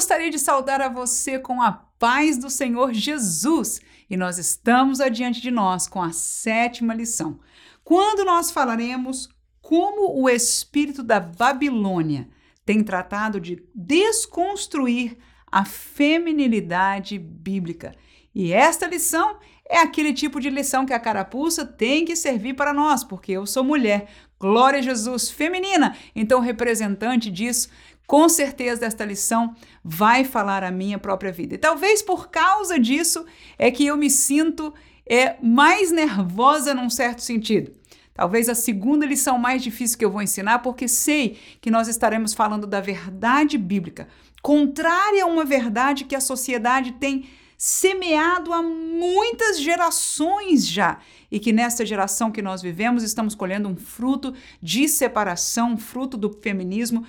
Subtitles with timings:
[0.00, 5.42] Gostaria de saudar a você com a paz do Senhor Jesus e nós estamos adiante
[5.42, 7.38] de nós com a sétima lição.
[7.84, 9.28] Quando nós falaremos
[9.60, 12.30] como o espírito da Babilônia
[12.64, 15.18] tem tratado de desconstruir
[15.52, 17.94] a feminilidade bíblica.
[18.34, 19.36] E esta lição
[19.68, 23.44] é aquele tipo de lição que a carapuça tem que servir para nós, porque eu
[23.44, 24.08] sou mulher.
[24.38, 25.94] Glória a Jesus, feminina.
[26.16, 27.68] Então, representante disso,
[28.10, 29.54] com certeza esta lição
[29.84, 31.54] vai falar a minha própria vida.
[31.54, 33.24] E talvez por causa disso
[33.56, 34.74] é que eu me sinto
[35.06, 37.70] é, mais nervosa num certo sentido.
[38.12, 42.34] Talvez a segunda lição mais difícil que eu vou ensinar, porque sei que nós estaremos
[42.34, 44.08] falando da verdade bíblica,
[44.42, 47.28] contrária a uma verdade que a sociedade tem
[47.62, 50.98] semeado há muitas gerações já,
[51.30, 54.32] e que nesta geração que nós vivemos estamos colhendo um fruto
[54.62, 57.04] de separação, fruto do feminismo,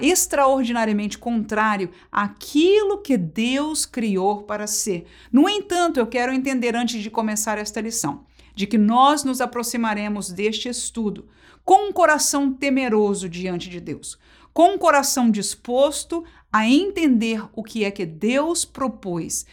[0.00, 5.06] extraordinariamente contrário àquilo que Deus criou para ser.
[5.30, 8.24] No entanto, eu quero entender antes de começar esta lição,
[8.54, 11.28] de que nós nos aproximaremos deste estudo
[11.64, 14.18] com um coração temeroso diante de Deus,
[14.52, 19.44] com um coração disposto a entender o que é que Deus propôs,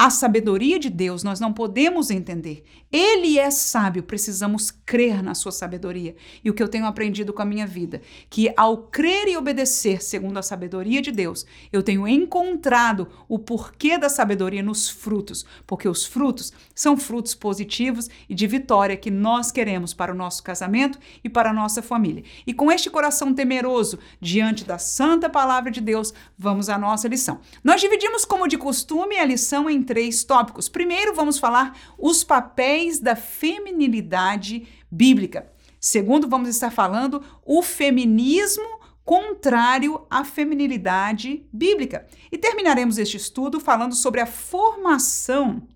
[0.00, 2.64] a sabedoria de Deus nós não podemos entender.
[2.92, 6.16] Ele é sábio, precisamos crer na sua sabedoria.
[6.42, 10.02] E o que eu tenho aprendido com a minha vida, que ao crer e obedecer
[10.02, 15.88] segundo a sabedoria de Deus, eu tenho encontrado o porquê da sabedoria nos frutos, porque
[15.88, 20.98] os frutos são frutos positivos e de vitória que nós queremos para o nosso casamento
[21.22, 22.24] e para a nossa família.
[22.44, 27.40] E com este coração temeroso diante da santa palavra de Deus, vamos à nossa lição.
[27.62, 30.68] Nós dividimos como de costume a lição em três tópicos.
[30.68, 35.52] Primeiro, vamos falar os papéis da feminilidade bíblica.
[35.80, 42.06] Segundo, vamos estar falando o feminismo contrário à feminilidade bíblica.
[42.30, 45.66] E terminaremos este estudo falando sobre a formação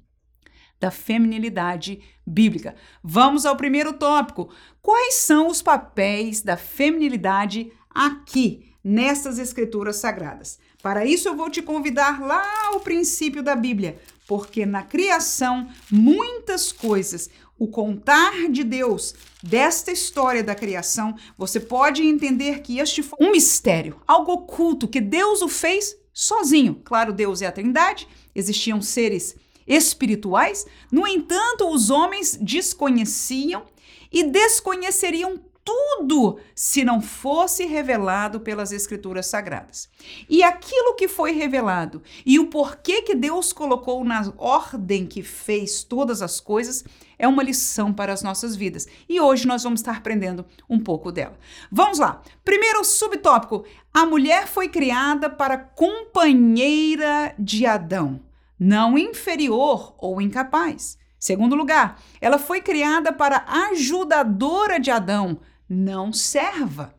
[0.78, 2.74] da feminilidade bíblica.
[3.02, 4.50] Vamos ao primeiro tópico.
[4.82, 10.58] Quais são os papéis da feminilidade aqui nestas escrituras sagradas?
[10.82, 16.72] Para isso, eu vou te convidar lá ao princípio da Bíblia, porque na criação, muitas
[16.72, 23.18] coisas, o contar de Deus desta história da criação, você pode entender que este foi
[23.20, 26.80] um mistério, algo oculto, que Deus o fez sozinho.
[26.84, 29.36] Claro, Deus é a Trindade, existiam seres
[29.66, 33.64] espirituais, no entanto, os homens desconheciam
[34.12, 39.88] e desconheceriam tudo se não fosse revelado pelas escrituras sagradas.
[40.28, 45.82] E aquilo que foi revelado e o porquê que Deus colocou na ordem que fez
[45.82, 46.84] todas as coisas
[47.18, 48.86] é uma lição para as nossas vidas.
[49.08, 51.38] E hoje nós vamos estar aprendendo um pouco dela.
[51.70, 52.20] Vamos lá.
[52.44, 58.20] Primeiro subtópico: a mulher foi criada para companheira de Adão,
[58.58, 60.98] não inferior ou incapaz.
[61.18, 66.94] Segundo lugar, ela foi criada para ajudadora de Adão, não serva.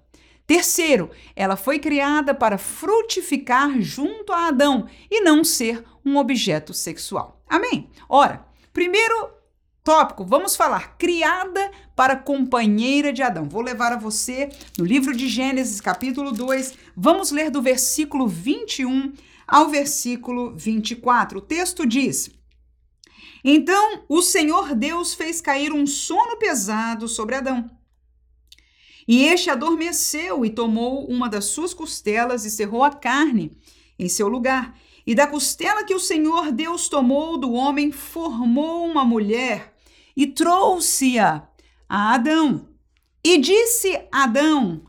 [0.48, 7.44] Terceiro, ela foi criada para frutificar junto a Adão e não ser um objeto sexual.
[7.50, 7.90] Amém?
[8.08, 9.31] Ora, primeiro
[9.84, 13.50] tópico, vamos falar criada para companheira de Adão.
[13.50, 16.74] Vou levar a você no livro de Gênesis, capítulo 2.
[16.96, 19.14] Vamos ler do versículo 21
[19.47, 21.40] ao versículo 24.
[21.40, 22.30] O texto diz:
[23.44, 27.68] Então o Senhor Deus fez cair um sono pesado sobre Adão
[29.08, 33.52] e este adormeceu e tomou uma das suas costelas e cerrou a carne
[34.00, 34.78] em seu lugar.
[35.06, 39.76] E da costela que o Senhor Deus tomou do homem, formou uma mulher
[40.18, 41.48] e trouxe-a
[41.88, 42.68] a Adão.
[43.24, 44.82] E disse Adão: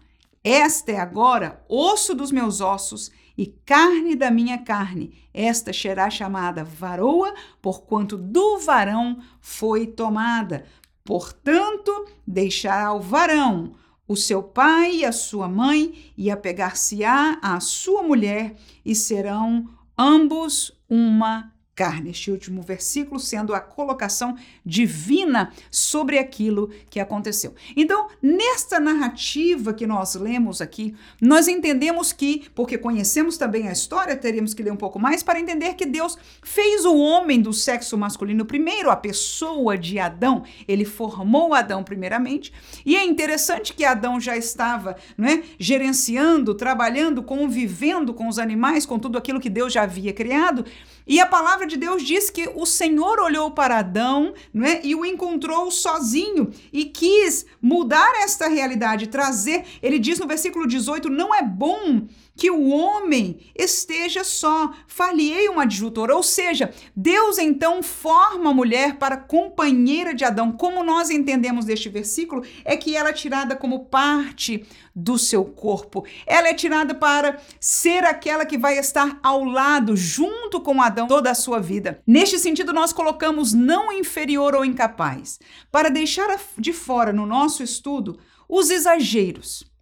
[0.43, 5.13] Esta é agora osso dos meus ossos e carne da minha carne.
[5.35, 10.65] Esta será chamada varoa, porquanto do varão foi tomada.
[11.05, 13.75] Portanto, deixará o varão
[14.07, 19.69] o seu pai e a sua mãe, e apegar-se-á à sua mulher, e serão
[19.99, 22.11] ambos uma carne.
[22.11, 24.35] Este último versículo sendo a colocação
[24.65, 27.55] divina sobre aquilo que aconteceu.
[27.77, 34.17] Então, nesta narrativa que nós lemos aqui, nós entendemos que, porque conhecemos também a história,
[34.17, 37.99] teríamos que ler um pouco mais para entender que Deus fez o homem do sexo
[37.99, 40.45] masculino primeiro, a pessoa de Adão.
[40.67, 42.53] Ele formou Adão primeiramente,
[42.87, 48.87] e é interessante que Adão já estava, não é, gerenciando, trabalhando, convivendo com os animais,
[48.87, 50.65] com tudo aquilo que Deus já havia criado.
[51.07, 55.05] E a palavra de Deus diz que o Senhor olhou para Adão né, e o
[55.05, 59.65] encontrou sozinho e quis mudar esta realidade, trazer.
[59.81, 62.07] Ele diz no versículo 18: não é bom
[62.37, 64.71] que o homem esteja só.
[64.87, 66.15] Falhei uma adjutora.
[66.15, 70.53] Ou seja, Deus então forma a mulher para companheira de Adão.
[70.53, 76.05] Como nós entendemos deste versículo, é que ela é tirada como parte do seu corpo.
[76.27, 81.31] Ela é tirada para ser aquela que vai estar ao lado, junto com Adão, toda
[81.31, 82.01] a sua vida.
[82.07, 85.39] Neste sentido, nós colocamos não inferior ou incapaz,
[85.71, 88.19] para deixar de fora no nosso estudo
[88.49, 89.76] os exageros.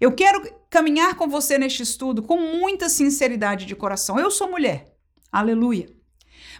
[0.00, 4.18] Eu quero caminhar com você neste estudo com muita sinceridade de coração.
[4.18, 4.94] Eu sou mulher,
[5.30, 5.88] aleluia.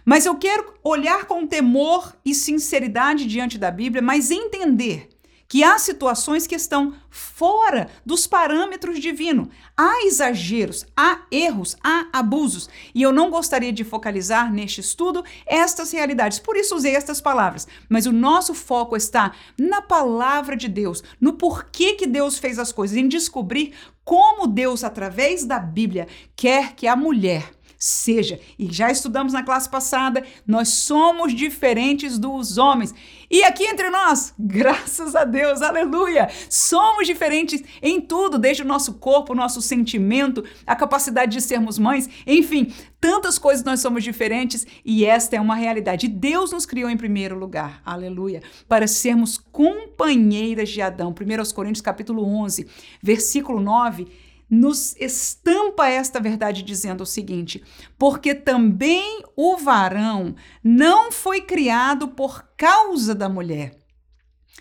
[0.03, 5.09] Mas eu quero olhar com temor e sinceridade diante da Bíblia, mas entender
[5.49, 9.47] que há situações que estão fora dos parâmetros divinos.
[9.75, 12.69] Há exageros, há erros, há abusos.
[12.93, 16.37] E eu não gostaria de focalizar neste estudo estas realidades.
[16.37, 17.67] Por isso usei estas palavras.
[17.89, 22.71] Mas o nosso foco está na palavra de Deus, no porquê que Deus fez as
[22.71, 23.73] coisas, em descobrir
[24.05, 28.39] como Deus, através da Bíblia, quer que a mulher seja.
[28.59, 32.93] E já estudamos na classe passada, nós somos diferentes dos homens.
[33.29, 38.95] E aqui entre nós, graças a Deus, aleluia, somos diferentes em tudo, desde o nosso
[38.95, 44.65] corpo, o nosso sentimento, a capacidade de sermos mães, enfim, tantas coisas nós somos diferentes
[44.83, 46.07] e esta é uma realidade.
[46.07, 51.09] Deus nos criou em primeiro lugar, aleluia, para sermos companheiras de Adão.
[51.09, 52.67] 1 Coríntios capítulo 11,
[53.01, 54.07] versículo 9
[54.49, 57.63] nos estampa esta verdade dizendo o seguinte:
[57.97, 63.78] porque também o varão não foi criado por causa da mulher,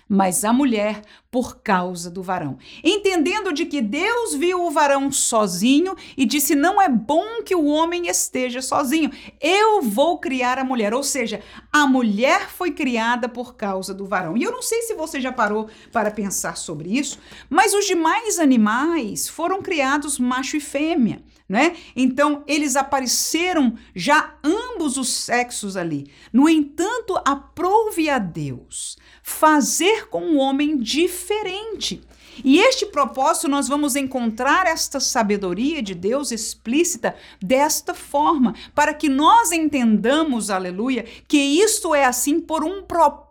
[0.09, 2.57] mas a mulher por causa do varão.
[2.83, 7.67] Entendendo de que Deus viu o varão sozinho e disse: Não é bom que o
[7.67, 10.95] homem esteja sozinho, eu vou criar a mulher.
[10.95, 14.37] Ou seja, a mulher foi criada por causa do varão.
[14.37, 17.19] E eu não sei se você já parou para pensar sobre isso,
[17.51, 21.23] mas os demais animais foram criados macho e fêmea.
[21.47, 21.77] Né?
[21.97, 26.11] Então, eles apareceram já ambos os sexos ali.
[26.31, 32.01] No entanto, aprove a Deus fazer com o homem diferente.
[32.45, 39.09] E este propósito nós vamos encontrar esta sabedoria de Deus explícita desta forma, para que
[39.09, 43.28] nós entendamos, aleluia, que isto é assim por um propósito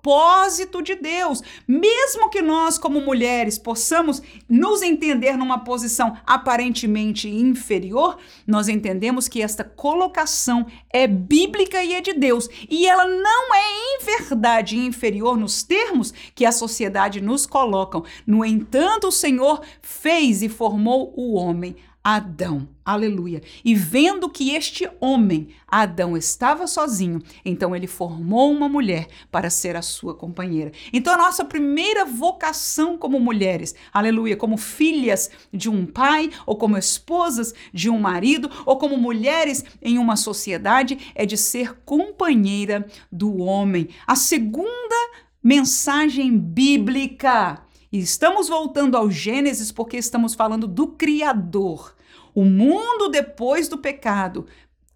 [0.82, 1.44] de Deus.
[1.68, 9.42] Mesmo que nós, como mulheres, possamos nos entender numa posição aparentemente inferior, nós entendemos que
[9.42, 12.50] esta colocação é bíblica e é de Deus.
[12.70, 18.04] E ela não é em verdade inferior nos termos que a sociedade nos colocam.
[18.26, 21.76] No entanto, o Senhor fez e formou o homem,
[22.10, 22.70] Adão.
[22.86, 23.42] Aleluia.
[23.66, 29.76] E vendo que este homem, Adão, estava sozinho, então ele formou uma mulher para ser
[29.76, 30.72] a sua companheira.
[30.94, 36.78] Então a nossa primeira vocação como mulheres, aleluia, como filhas de um pai, ou como
[36.78, 43.36] esposas de um marido, ou como mulheres em uma sociedade, é de ser companheira do
[43.40, 43.90] homem.
[44.08, 44.96] A segunda
[45.44, 51.97] mensagem bíblica e estamos voltando ao Gênesis porque estamos falando do Criador.
[52.38, 54.46] O mundo depois do pecado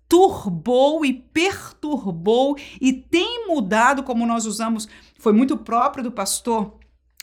[0.07, 6.77] turbou e perturbou e tem mudado, como nós usamos, foi muito próprio do pastor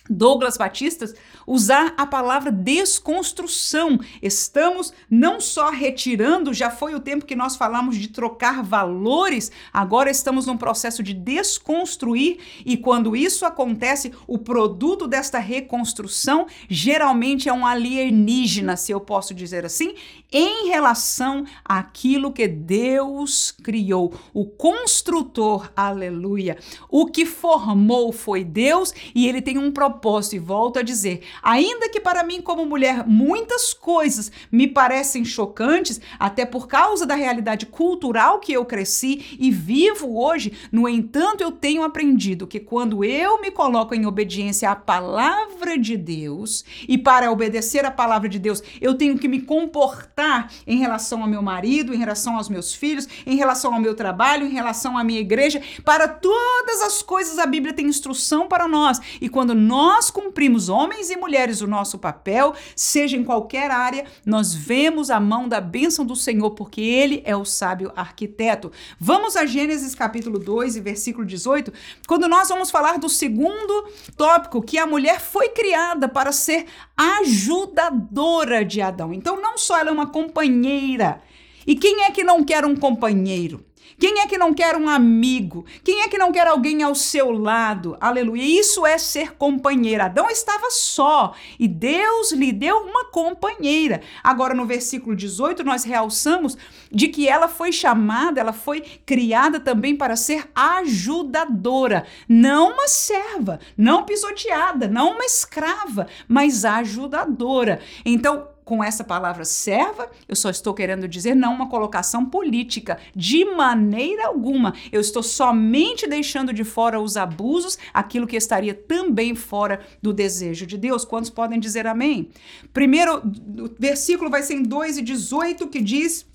[0.08, 1.14] Douglas Batistas
[1.46, 3.99] usar a palavra desconstrução.
[4.22, 10.11] Estamos não só retirando, já foi o tempo que nós falamos de trocar valores, agora
[10.11, 17.52] estamos num processo de desconstruir e quando isso acontece, o produto desta reconstrução geralmente é
[17.52, 19.94] um alienígena, se eu posso dizer assim,
[20.30, 24.12] em relação àquilo que Deus criou.
[24.35, 26.59] O construtor, aleluia,
[26.90, 31.23] o que formou foi Deus e ele tem um propósito propósito e volto a dizer,
[31.43, 37.14] ainda que para mim como mulher muitas coisas me parecem chocantes, até por causa da
[37.14, 43.05] realidade cultural que eu cresci e vivo hoje, no entanto eu tenho aprendido que quando
[43.05, 48.38] eu me coloco em obediência à palavra de Deus e para obedecer à palavra de
[48.38, 52.73] Deus, eu tenho que me comportar em relação ao meu marido, em relação aos meus
[52.73, 57.38] filhos, em relação ao meu trabalho, em relação à minha igreja, para todas as coisas
[57.38, 59.00] a Bíblia tem instrução para nós.
[59.21, 64.04] E quando nós nós cumprimos, homens e mulheres, o nosso papel, seja em qualquer área,
[64.23, 68.71] nós vemos a mão da bênção do Senhor, porque Ele é o sábio arquiteto.
[69.00, 71.73] Vamos a Gênesis capítulo 2 e versículo 18,
[72.07, 78.66] quando nós vamos falar do segundo tópico, que a mulher foi criada para ser ajudadora
[78.66, 79.14] de Adão.
[79.14, 81.23] Então, não só ela é uma companheira.
[81.66, 83.64] E quem é que não quer um companheiro?
[83.99, 85.67] Quem é que não quer um amigo?
[85.83, 87.97] Quem é que não quer alguém ao seu lado?
[88.00, 88.43] Aleluia.
[88.43, 90.05] Isso é ser companheira.
[90.05, 94.00] Adão estava só e Deus lhe deu uma companheira.
[94.23, 96.57] Agora, no versículo 18, nós realçamos
[96.93, 103.59] de que ela foi chamada, ela foi criada também para ser ajudadora, não uma serva,
[103.76, 107.81] não pisoteada, não uma escrava, mas ajudadora.
[108.05, 113.42] Então, com essa palavra serva, eu só estou querendo dizer não uma colocação política, de
[113.46, 114.75] maneira alguma.
[114.92, 120.66] Eu estou somente deixando de fora os abusos, aquilo que estaria também fora do desejo
[120.66, 121.06] de Deus.
[121.06, 122.28] Quantos podem dizer amém?
[122.70, 126.26] Primeiro, o versículo vai ser em 2 e 18 que diz: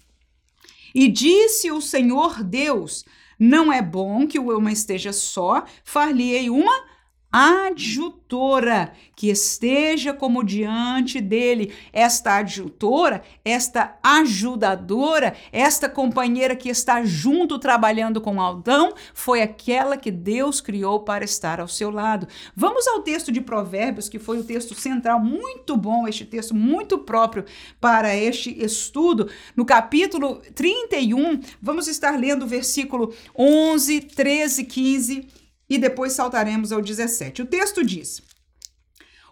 [0.95, 3.05] E disse o Senhor Deus:
[3.37, 6.92] Não é bom que o homem esteja só, far-lhe-ei uma
[7.33, 11.73] adjutora que esteja como diante dele.
[11.91, 20.11] Esta adjutora, esta ajudadora, esta companheira que está junto trabalhando com Aldão, foi aquela que
[20.11, 22.27] Deus criou para estar ao seu lado.
[22.55, 26.99] Vamos ao texto de Provérbios, que foi o texto central, muito bom, este texto muito
[26.99, 27.45] próprio
[27.81, 29.27] para este estudo.
[29.55, 35.42] No capítulo 31, vamos estar lendo o versículo 11, 13, 15
[35.73, 37.41] e depois saltaremos ao 17.
[37.41, 38.21] O texto diz: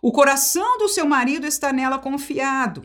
[0.01, 2.83] O coração do seu marido está nela confiado,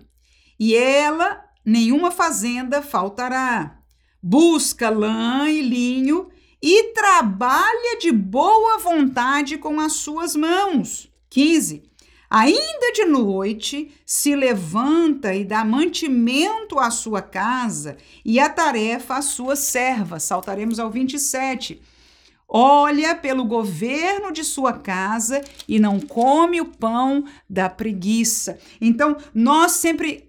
[0.61, 3.79] e ela nenhuma fazenda faltará.
[4.23, 6.29] Busca lã e linho
[6.63, 11.11] e trabalha de boa vontade com as suas mãos.
[11.31, 11.83] 15.
[12.29, 19.23] Ainda de noite se levanta e dá mantimento à sua casa e a tarefa à
[19.23, 20.19] sua serva.
[20.19, 21.81] Saltaremos ao 27
[22.49, 28.59] olha pelo governo de sua casa e não come o pão da preguiça.
[28.81, 30.26] Então, nós sempre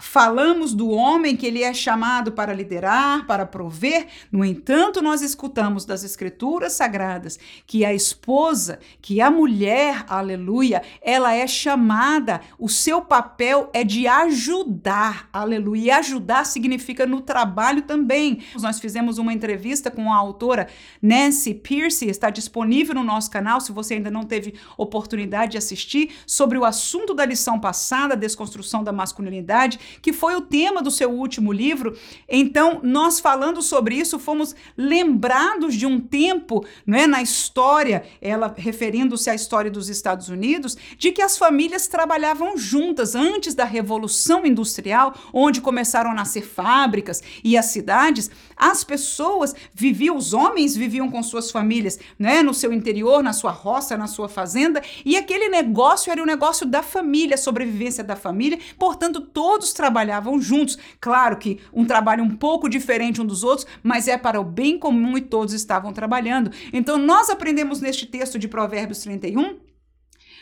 [0.00, 4.06] falamos do homem que ele é chamado para liderar, para prover.
[4.32, 11.34] No entanto, nós escutamos das escrituras sagradas que a esposa, que a mulher, aleluia, ela
[11.34, 15.80] é chamada, o seu papel é de ajudar, aleluia.
[15.80, 18.42] E ajudar significa no trabalho também.
[18.60, 20.68] Nós fizemos uma entrevista com a autora
[21.00, 26.10] Nancy Pierce, está disponível no nosso canal, se você ainda não teve oportunidade de assistir,
[26.26, 31.10] sobre o assunto da lição passada, desconstrução da masculinidade que foi o tema do seu
[31.10, 31.96] último livro.
[32.28, 38.54] Então, nós falando sobre isso, fomos lembrados de um tempo, não é, na história, ela
[38.56, 44.46] referindo-se à história dos Estados Unidos, de que as famílias trabalhavam juntas antes da revolução
[44.46, 48.30] industrial, onde começaram a nascer fábricas e as cidades,
[48.60, 53.50] as pessoas viviam, os homens viviam com suas famílias, né, no seu interior, na sua
[53.50, 58.14] roça, na sua fazenda, e aquele negócio era o negócio da família, a sobrevivência da
[58.14, 60.78] família, portanto, todos trabalhavam juntos.
[61.00, 64.78] Claro que um trabalho um pouco diferente um dos outros, mas é para o bem
[64.78, 66.50] comum e todos estavam trabalhando.
[66.72, 69.69] Então, nós aprendemos neste texto de Provérbios 31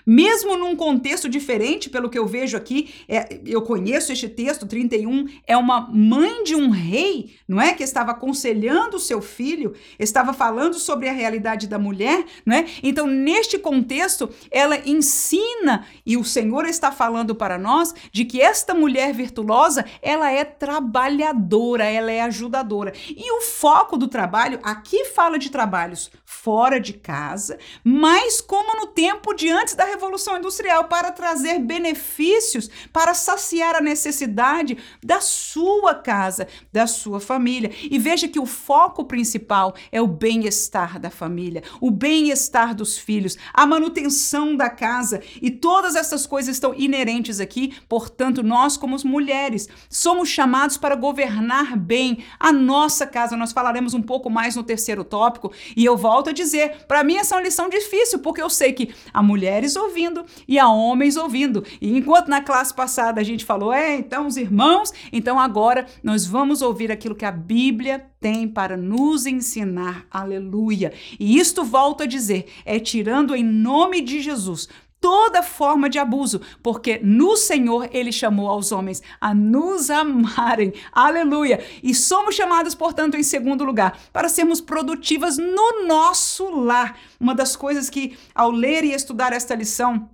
[0.09, 5.27] mesmo num contexto diferente, pelo que eu vejo aqui, é, eu conheço este texto, 31,
[5.47, 7.75] é uma mãe de um rei, não é?
[7.75, 12.65] Que estava aconselhando o seu filho, estava falando sobre a realidade da mulher, não é?
[12.83, 18.73] Então, neste contexto, ela ensina, e o Senhor está falando para nós, de que esta
[18.73, 22.95] mulher virtuosa, ela é trabalhadora, ela é ajudadora.
[23.11, 28.87] E o foco do trabalho, aqui fala de trabalhos fora de casa, mas como no
[28.87, 35.93] tempo de antes da Revolução Industrial para trazer benefícios, para saciar a necessidade da sua
[35.93, 37.73] casa, da sua família.
[37.83, 43.37] E veja que o foco principal é o bem-estar da família, o bem-estar dos filhos,
[43.53, 47.75] a manutenção da casa e todas essas coisas estão inerentes aqui.
[47.89, 53.37] Portanto, nós, como mulheres, somos chamados para governar bem a nossa casa.
[53.37, 57.17] Nós falaremos um pouco mais no terceiro tópico e eu volto a dizer: para mim,
[57.17, 61.17] essa é uma lição difícil, porque eu sei que há mulheres ouvindo e há homens
[61.17, 61.65] ouvindo.
[61.81, 66.27] E enquanto na classe passada a gente falou, é, então os irmãos, então agora nós
[66.27, 70.07] vamos ouvir aquilo que a Bíblia tem para nos ensinar.
[70.11, 70.93] Aleluia.
[71.19, 74.69] E isto volto a dizer, é tirando em nome de Jesus
[75.01, 80.73] toda forma de abuso, porque no Senhor ele chamou aos homens a nos amarem.
[80.93, 81.65] Aleluia!
[81.83, 86.99] E somos chamados, portanto, em segundo lugar, para sermos produtivas no nosso lar.
[87.19, 90.09] Uma das coisas que, ao ler e estudar esta lição,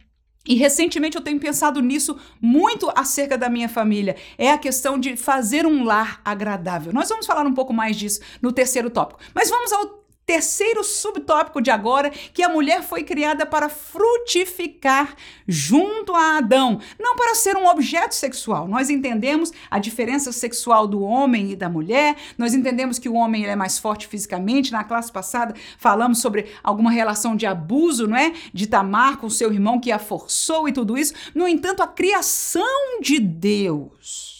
[0.46, 4.14] e recentemente eu tenho pensado nisso muito acerca da minha família.
[4.36, 6.92] É a questão de fazer um lar agradável.
[6.92, 9.20] Nós vamos falar um pouco mais disso no terceiro tópico.
[9.34, 15.14] Mas vamos ao terceiro subtópico de agora, que a mulher foi criada para frutificar
[15.46, 18.66] junto a Adão, não para ser um objeto sexual.
[18.66, 23.46] Nós entendemos a diferença sexual do homem e da mulher, nós entendemos que o homem
[23.46, 24.72] é mais forte fisicamente.
[24.72, 28.32] Na classe passada falamos sobre alguma relação de abuso, não é?
[28.52, 31.14] De Tamar com seu irmão que a forçou e tudo isso.
[31.34, 34.34] No entanto, a criação de Deus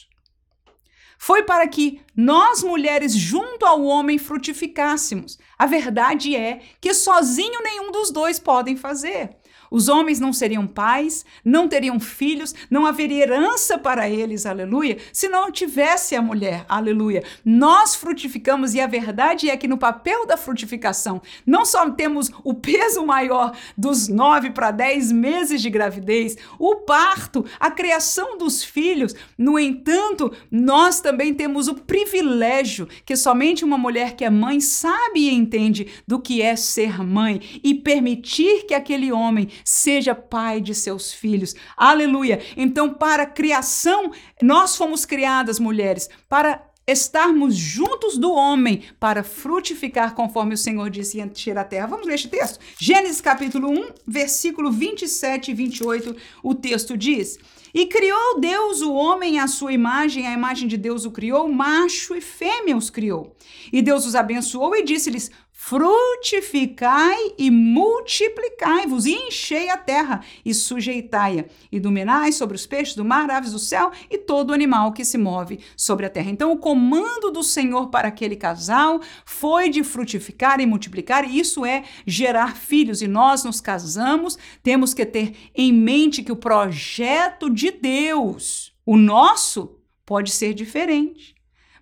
[1.24, 5.38] foi para que nós mulheres, junto ao homem, frutificássemos.
[5.58, 9.36] A verdade é que sozinho nenhum dos dois podem fazer.
[9.70, 15.28] Os homens não seriam pais, não teriam filhos, não haveria herança para eles, aleluia, se
[15.28, 17.22] não tivesse a mulher, aleluia.
[17.44, 22.54] Nós frutificamos e a verdade é que no papel da frutificação, não só temos o
[22.54, 29.14] peso maior dos nove para dez meses de gravidez, o parto, a criação dos filhos,
[29.36, 35.20] no entanto, nós também temos o privilégio que somente uma mulher que é mãe sabe
[35.20, 40.74] e entende do que é ser mãe e permitir que aquele homem seja pai de
[40.74, 41.54] seus filhos.
[41.76, 42.40] Aleluia!
[42.56, 44.10] Então, para criação,
[44.42, 51.18] nós fomos criadas, mulheres, para estarmos juntos do homem para frutificar conforme o Senhor disse
[51.18, 51.86] e encher a terra.
[51.86, 52.58] Vamos ler este texto?
[52.78, 57.38] Gênesis capítulo 1, versículo 27 e 28, o texto diz:
[57.72, 62.14] E criou Deus o homem à sua imagem, a imagem de Deus o criou, macho
[62.14, 63.34] e fêmea os criou.
[63.72, 65.30] E Deus os abençoou e disse-lhes:
[65.66, 73.02] frutificai e multiplicai-vos, e enchei a terra, e sujeitai-a, e dominai sobre os peixes do
[73.02, 76.30] mar, aves do céu e todo animal que se move sobre a terra.
[76.30, 81.64] Então, o comando do Senhor para aquele casal foi de frutificar e multiplicar, e isso
[81.64, 83.00] é gerar filhos.
[83.00, 88.98] E nós nos casamos, temos que ter em mente que o projeto de Deus, o
[88.98, 91.33] nosso, pode ser diferente.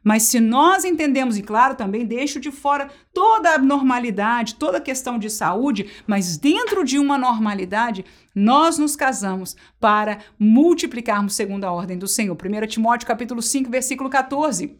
[0.02, 4.80] Mas se nós entendemos, e claro, também deixo de fora toda a normalidade, toda a
[4.80, 8.04] questão de saúde, mas dentro de uma normalidade,
[8.34, 12.36] nós nos casamos para multiplicarmos segundo a ordem do Senhor.
[12.36, 14.76] 1 Timóteo capítulo 5, versículo 14.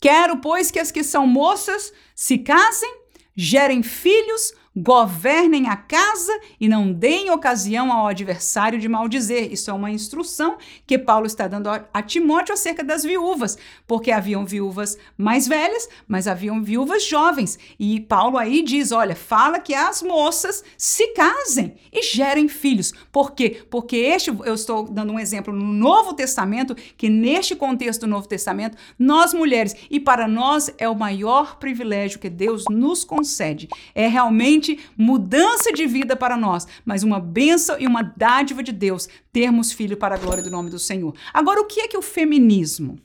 [0.00, 2.92] Quero, pois, que as que são moças se casem,
[3.36, 9.52] gerem filhos, Governem a casa e não deem ocasião ao adversário de maldizer.
[9.52, 10.56] Isso é uma instrução
[10.86, 16.28] que Paulo está dando a Timóteo acerca das viúvas, porque haviam viúvas mais velhas, mas
[16.28, 17.58] haviam viúvas jovens.
[17.78, 22.92] E Paulo aí diz: olha, fala que as moças se casem e gerem filhos.
[23.10, 23.62] Por quê?
[23.68, 28.28] Porque este, eu estou dando um exemplo no Novo Testamento, que neste contexto do Novo
[28.28, 34.06] Testamento, nós mulheres, e para nós é o maior privilégio que Deus nos concede, é
[34.06, 39.72] realmente mudança de vida para nós, mas uma benção e uma dádiva de Deus termos
[39.72, 41.14] filho para a glória do nome do Senhor.
[41.32, 42.98] Agora, o que é que o feminismo?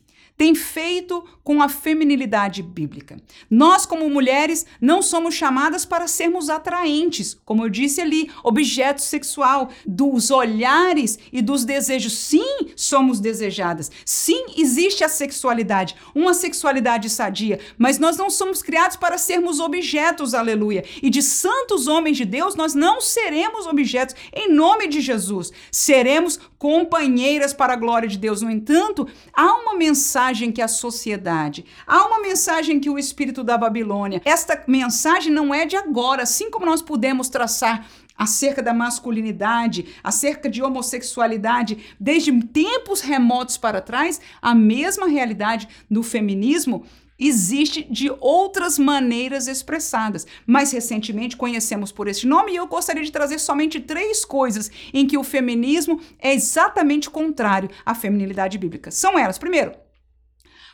[0.44, 3.18] Tem feito com a feminilidade bíblica.
[3.50, 9.70] Nós, como mulheres, não somos chamadas para sermos atraentes, como eu disse ali, objeto sexual,
[9.86, 12.12] dos olhares e dos desejos.
[12.12, 13.90] Sim, somos desejadas.
[14.06, 20.34] Sim, existe a sexualidade, uma sexualidade sadia, mas nós não somos criados para sermos objetos,
[20.34, 20.84] aleluia.
[21.02, 25.54] E de santos homens de Deus, nós não seremos objetos em nome de Jesus.
[25.72, 28.42] Seremos companheiras para a glória de Deus.
[28.42, 33.44] No entanto, há uma mensagem mensagem que a sociedade, há uma mensagem que o espírito
[33.44, 34.22] da Babilônia.
[34.26, 37.86] Esta mensagem não é de agora, assim como nós podemos traçar
[38.18, 46.02] acerca da masculinidade, acerca de homossexualidade, desde tempos remotos para trás, a mesma realidade do
[46.02, 46.84] feminismo
[47.18, 50.26] existe de outras maneiras expressadas.
[50.46, 55.06] Mais recentemente conhecemos por esse nome e eu gostaria de trazer somente três coisas em
[55.06, 58.92] que o feminismo é exatamente contrário à feminilidade bíblica.
[58.92, 59.83] São elas: primeiro,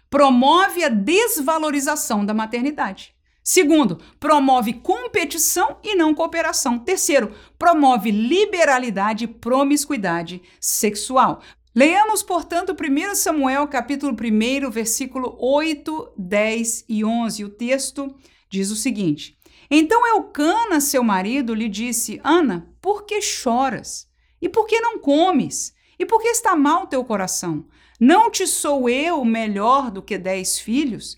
[0.09, 3.13] promove a desvalorização da maternidade.
[3.43, 6.77] Segundo, promove competição e não cooperação.
[6.77, 11.41] Terceiro, promove liberalidade e promiscuidade sexual.
[11.75, 17.45] Leamos, portanto, 1 Samuel, capítulo 1, versículo 8, 10 e 11.
[17.45, 18.15] O texto
[18.49, 19.37] diz o seguinte:
[19.69, 24.07] Então Eucana, seu marido, lhe disse: Ana, por que choras?
[24.41, 25.73] E por que não comes?
[25.97, 27.65] E por que está mal teu coração?
[27.99, 31.17] Não te sou eu melhor do que dez filhos?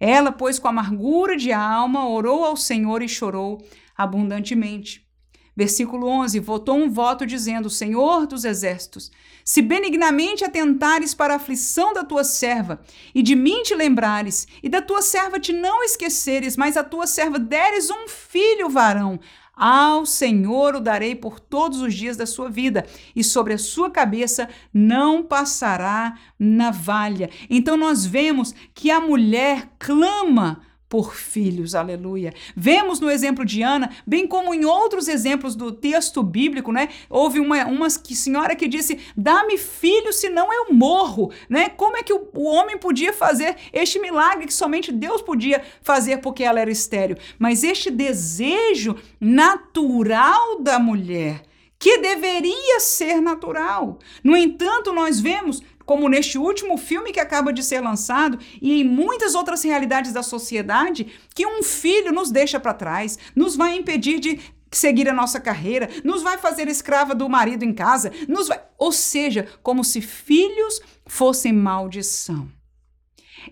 [0.00, 3.62] Ela, pois, com amargura de alma, orou ao Senhor e chorou
[3.94, 5.06] abundantemente.
[5.54, 9.10] Versículo 11: votou um voto dizendo: Senhor dos exércitos,
[9.44, 12.80] se benignamente atentares para a aflição da tua serva,
[13.14, 17.06] e de mim te lembrares, e da tua serva te não esqueceres, mas a tua
[17.06, 19.20] serva deres um filho varão,
[19.54, 23.90] ao Senhor o darei por todos os dias da sua vida, e sobre a sua
[23.90, 27.30] cabeça não passará navalha.
[27.48, 30.62] Então nós vemos que a mulher clama
[30.92, 32.34] por filhos, aleluia.
[32.54, 36.90] Vemos no exemplo de Ana, bem como em outros exemplos do texto bíblico, né?
[37.08, 41.70] Houve uma, uma senhora que disse: Dá-me filho, senão eu morro, né?
[41.70, 46.18] Como é que o, o homem podia fazer este milagre que somente Deus podia fazer
[46.18, 47.16] porque ela era estéril?
[47.38, 51.42] Mas este desejo natural da mulher
[51.82, 53.98] que deveria ser natural.
[54.22, 58.84] No entanto, nós vemos, como neste último filme que acaba de ser lançado e em
[58.84, 64.20] muitas outras realidades da sociedade, que um filho nos deixa para trás, nos vai impedir
[64.20, 64.38] de
[64.70, 68.92] seguir a nossa carreira, nos vai fazer escrava do marido em casa, nos vai, ou
[68.92, 72.48] seja, como se filhos fossem maldição.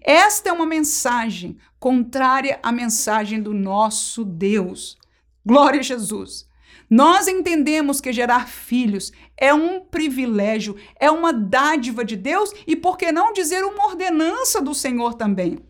[0.02, 4.96] Esta é uma mensagem contrária à mensagem do nosso Deus.
[5.44, 6.48] Glória a Jesus.
[6.90, 12.98] Nós entendemos que gerar filhos é um privilégio, é uma dádiva de Deus e, por
[12.98, 15.69] que não dizer, uma ordenança do Senhor também.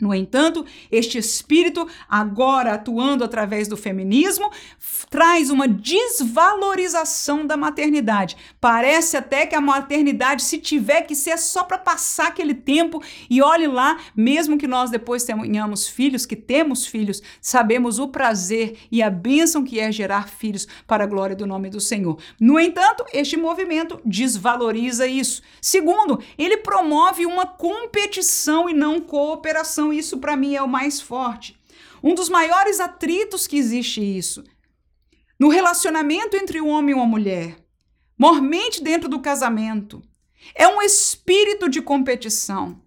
[0.00, 4.50] No entanto, este espírito, agora atuando através do feminismo,
[5.08, 8.36] traz uma desvalorização da maternidade.
[8.60, 13.40] Parece até que a maternidade, se tiver que ser só para passar aquele tempo, e
[13.40, 19.00] olhe lá, mesmo que nós depois tenhamos filhos, que temos filhos, sabemos o prazer e
[19.00, 22.18] a bênção que é gerar filhos para a glória do nome do Senhor.
[22.40, 25.40] No entanto, este movimento desvaloriza isso.
[25.60, 30.98] Segundo, ele promove uma competição e não cooperação então, isso para mim é o mais
[30.98, 31.60] forte.
[32.02, 34.42] Um dos maiores atritos que existe isso.
[35.38, 37.58] No relacionamento entre o homem e uma mulher,
[38.16, 40.02] mormente dentro do casamento,
[40.54, 42.80] é um espírito de competição.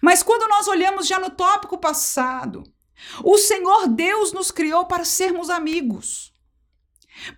[0.00, 2.62] Mas quando nós olhamos já no tópico passado,
[3.24, 6.31] o Senhor Deus nos criou para sermos amigos,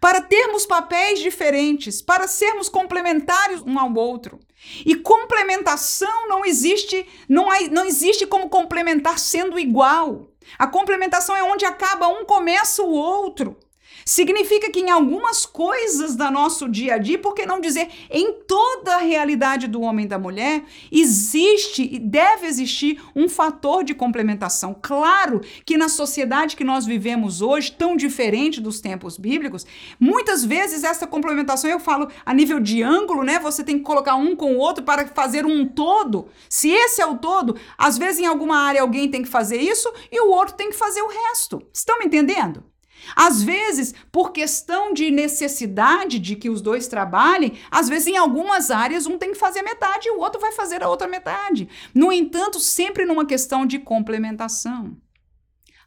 [0.01, 4.41] para termos papéis diferentes, para sermos complementares um ao outro.
[4.85, 10.29] E complementação não existe, não, há, não existe como complementar sendo igual.
[10.59, 13.57] A complementação é onde acaba um, começa o outro.
[14.05, 18.33] Significa que em algumas coisas da nosso dia a dia, por que não dizer em
[18.47, 23.95] toda a realidade do homem e da mulher, existe e deve existir um fator de
[23.95, 24.77] complementação.
[24.81, 29.67] Claro que na sociedade que nós vivemos hoje, tão diferente dos tempos bíblicos,
[29.99, 33.39] muitas vezes essa complementação, eu falo a nível de ângulo, né?
[33.39, 36.29] Você tem que colocar um com o outro para fazer um todo.
[36.49, 39.91] Se esse é o todo, às vezes em alguma área alguém tem que fazer isso
[40.11, 41.63] e o outro tem que fazer o resto.
[41.73, 42.74] Estão me entendendo?
[43.15, 48.71] Às vezes, por questão de necessidade de que os dois trabalhem, às vezes em algumas
[48.71, 51.69] áreas um tem que fazer metade e o outro vai fazer a outra metade.
[51.95, 54.97] No entanto, sempre numa questão de complementação.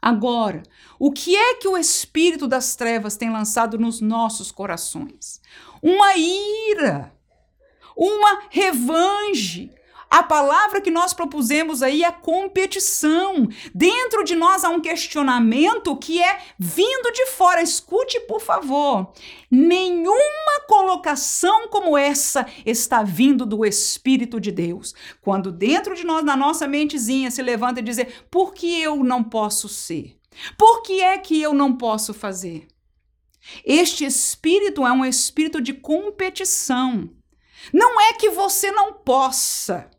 [0.02, 0.64] Agora,
[1.00, 5.42] o que é que o espírito das trevas tem lançado nos nossos corações?
[5.82, 7.14] Uma ira,
[7.96, 9.72] uma revanche,
[10.10, 13.48] a palavra que nós propusemos aí é competição.
[13.74, 17.62] Dentro de nós há um questionamento que é vindo de fora.
[17.62, 19.12] Escute, por favor.
[19.52, 24.94] Nenhuma colocação como essa está vindo do Espírito de Deus.
[25.22, 29.24] Quando dentro de nós, na nossa mentezinha, se levanta e dizer: por que eu não
[29.24, 30.18] posso ser?
[30.58, 32.68] Por que é que eu não posso fazer?
[33.66, 37.10] Este espírito é um espírito de competição.
[37.74, 39.90] Não é que você não possa.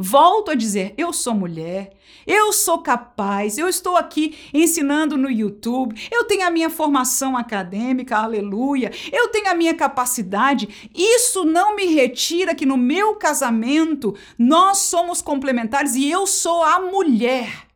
[0.00, 1.90] Volto a dizer, eu sou mulher,
[2.24, 8.16] eu sou capaz, eu estou aqui ensinando no YouTube, eu tenho a minha formação acadêmica,
[8.16, 10.88] aleluia, eu tenho a minha capacidade.
[10.94, 16.78] Isso não me retira que no meu casamento nós somos complementares e eu sou a
[16.78, 17.66] mulher.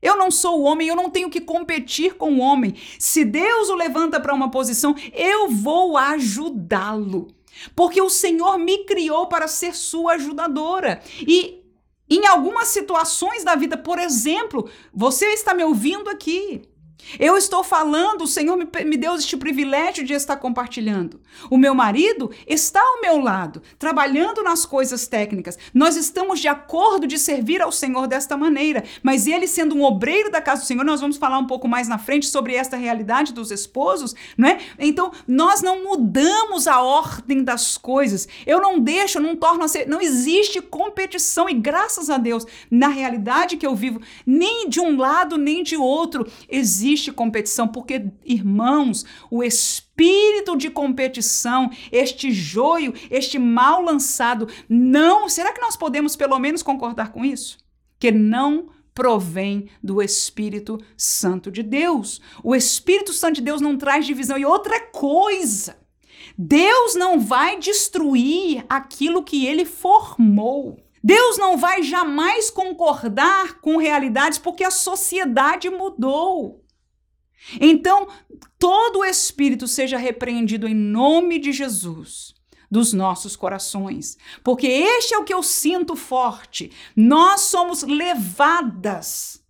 [0.00, 2.74] Eu não sou o homem, eu não tenho que competir com o homem.
[2.98, 7.28] Se Deus o levanta para uma posição, eu vou ajudá-lo.
[7.74, 11.02] Porque o Senhor me criou para ser sua ajudadora.
[11.20, 11.65] E
[12.08, 16.62] em algumas situações da vida, por exemplo, você está me ouvindo aqui.
[17.18, 21.20] Eu estou falando, o Senhor me, me deu este privilégio de estar compartilhando.
[21.50, 25.58] O meu marido está ao meu lado, trabalhando nas coisas técnicas.
[25.72, 30.30] Nós estamos de acordo de servir ao Senhor desta maneira, mas ele sendo um obreiro
[30.30, 33.32] da casa do Senhor, nós vamos falar um pouco mais na frente sobre esta realidade
[33.32, 34.58] dos esposos, não é?
[34.78, 38.26] Então, nós não mudamos a ordem das coisas.
[38.46, 42.88] Eu não deixo, não torno a ser, não existe competição e graças a Deus, na
[42.88, 48.10] realidade que eu vivo, nem de um lado nem de outro existe existe competição, porque,
[48.24, 55.28] irmãos, o espírito de competição, este joio, este mal lançado, não.
[55.28, 57.58] Será que nós podemos pelo menos concordar com isso?
[57.98, 62.20] Que não provém do Espírito Santo de Deus.
[62.42, 64.38] O Espírito Santo de Deus não traz divisão.
[64.38, 65.76] E outra coisa,
[66.36, 70.78] Deus não vai destruir aquilo que ele formou.
[71.04, 76.65] Deus não vai jamais concordar com realidades porque a sociedade mudou.
[77.60, 78.08] Então,
[78.58, 82.34] todo espírito seja repreendido em nome de Jesus
[82.70, 86.72] dos nossos corações, porque este é o que eu sinto forte.
[86.96, 89.40] Nós somos levadas.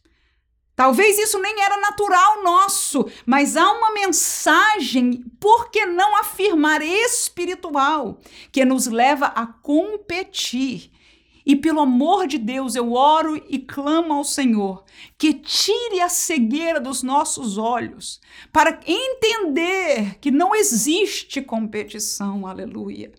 [0.75, 8.21] Talvez isso nem era natural nosso, mas há uma mensagem, por que não afirmar espiritual,
[8.53, 10.91] que nos leva a competir
[11.47, 14.85] e pelo amor de Deus, eu oro e clamo ao Senhor
[15.17, 18.21] que tire a cegueira dos nossos olhos
[18.53, 22.49] para entender que não existe competição.
[22.49, 23.13] Aleluia.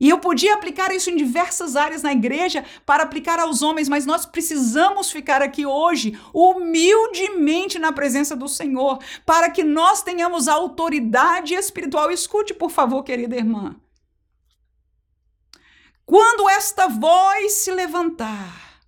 [0.00, 4.06] E eu podia aplicar isso em diversas áreas na igreja para aplicar aos homens, mas
[4.06, 11.54] nós precisamos ficar aqui hoje humildemente na presença do Senhor, para que nós tenhamos autoridade
[11.54, 12.10] espiritual.
[12.10, 13.76] Escute, por favor, querida irmã.
[16.06, 18.80] Quando esta voz se levantar,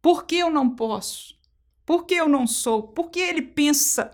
[0.00, 1.38] por que eu não posso?
[1.84, 2.84] Por que eu não sou?
[2.84, 4.10] Por que ele pensa?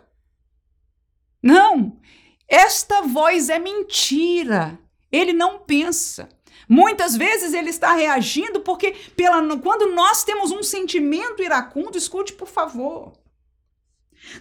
[1.42, 2.01] Não,
[2.49, 4.79] esta voz é mentira.
[5.12, 6.29] Ele não pensa.
[6.69, 12.49] Muitas vezes ele está reagindo porque pela, quando nós temos um sentimento iracundo, escute por
[12.49, 13.12] favor.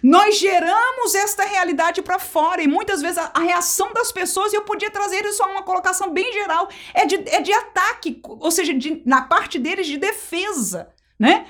[0.02, 4.56] Nós geramos esta realidade para fora e muitas vezes a, a, reação das pessoas, e
[4.56, 8.50] eu podia trazer isso a uma colocação bem geral, é de, é de ataque, ou
[8.50, 11.46] seja, de, na parte deles de defesa, né?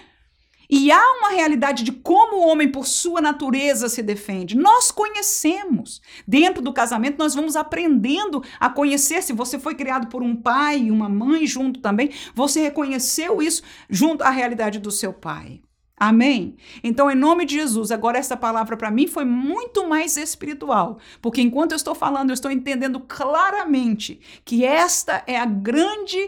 [0.69, 4.57] E há uma realidade de como o homem, por sua natureza, se defende.
[4.57, 6.03] Nós conhecemos.
[6.27, 9.23] Dentro do casamento, nós vamos aprendendo a conhecer.
[9.23, 13.63] Se você foi criado por um pai e uma mãe junto também, você reconheceu isso
[13.89, 15.61] junto à realidade do seu pai.
[15.99, 16.57] Amém?
[16.85, 21.41] Então, em nome de Jesus, agora essa palavra para mim foi muito mais espiritual, porque
[21.41, 26.19] enquanto eu estou falando, eu estou entendendo claramente que esta é a grande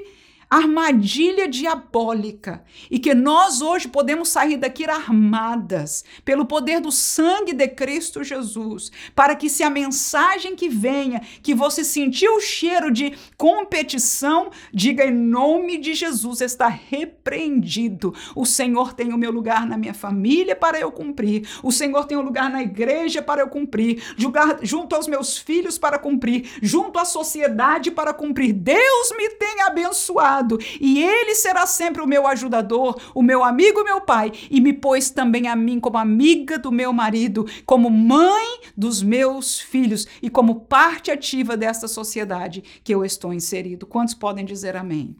[0.50, 7.68] armadilha diabólica e que nós hoje podemos sair daqui armadas pelo poder do sangue de
[7.68, 13.14] Cristo Jesus, para que se a mensagem que venha, que você sentiu o cheiro de
[13.37, 18.14] competição, diga em nome de Jesus está repreendido.
[18.34, 21.46] O Senhor tem o meu lugar na minha família para eu cumprir.
[21.62, 25.76] O Senhor tem o lugar na igreja para eu cumprir, julgar junto aos meus filhos
[25.76, 28.52] para cumprir, junto à sociedade para cumprir.
[28.52, 30.38] Deus me tem abençoado
[30.81, 35.11] e ele será sempre o meu ajudador, o meu amigo meu pai, e me pôs
[35.11, 40.61] também a mim como amiga do meu marido, como mãe dos meus filhos e como
[40.66, 43.87] parte ativa desta sociedade que eu estou inserido.
[43.87, 45.16] Quantos podem dizer amém?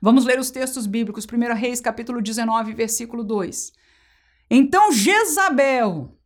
[0.00, 3.72] Vamos ler os textos bíblicos, 1 Reis, capítulo 19, versículo 2.
[4.50, 6.16] Então Jezabel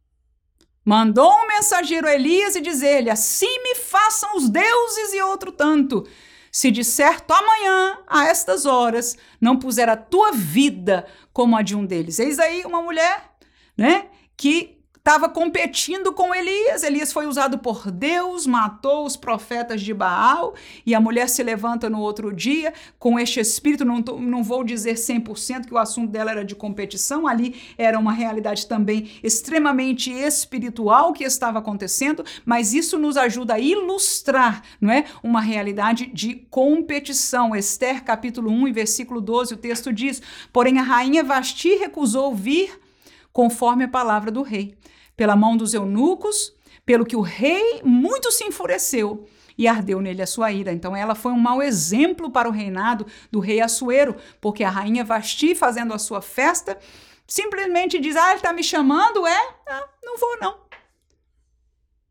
[0.85, 6.07] mandou um mensageiro a Elias e dizer-lhe: Assim me façam os deuses e outro tanto,
[6.51, 11.87] se certo amanhã, a estas horas, não puser a tua vida como a de um
[11.87, 12.19] deles.
[12.19, 13.33] Eis aí uma mulher,
[13.77, 16.83] né, que estava competindo com Elias.
[16.83, 21.89] Elias foi usado por Deus, matou os profetas de Baal, e a mulher se levanta
[21.89, 23.85] no outro dia com este espírito.
[23.85, 28.13] Não, não vou dizer 100% que o assunto dela era de competição, ali era uma
[28.13, 35.07] realidade também extremamente espiritual que estava acontecendo, mas isso nos ajuda a ilustrar, não é?
[35.23, 37.57] Uma realidade de competição.
[37.57, 40.21] Esther, capítulo 1, versículo 12, o texto diz:
[40.53, 42.80] Porém, a rainha Vasti recusou vir
[43.33, 44.77] conforme a palavra do rei
[45.17, 46.55] pela mão dos eunucos,
[46.87, 50.73] pelo que o rei muito se enfureceu e ardeu nele a sua ira.
[50.73, 55.05] Então ela foi um mau exemplo para o reinado do rei Assuero, porque a rainha
[55.05, 56.79] Vasti, fazendo a sua festa,
[57.27, 59.27] simplesmente diz: Ah, ele está me chamando?
[59.27, 59.55] É?
[59.69, 60.70] Ah, não vou, não.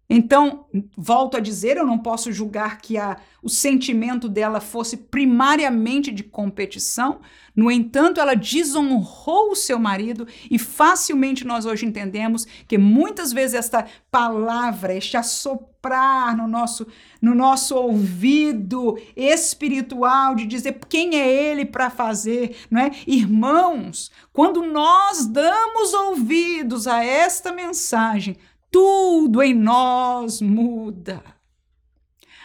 [0.10, 0.65] Então,
[0.98, 6.24] volto a dizer, eu não posso julgar que a, o sentimento dela fosse primariamente de
[6.24, 7.19] competição.
[7.56, 13.54] No entanto, ela desonrou o seu marido e facilmente nós hoje entendemos que muitas vezes
[13.54, 16.88] esta palavra, este assoprar no nosso,
[17.22, 22.89] no nosso ouvido espiritual de dizer quem é ele para fazer, não é?
[23.06, 28.36] Irmãos, quando nós damos ouvidos a esta mensagem,
[28.71, 31.23] tudo em nós muda.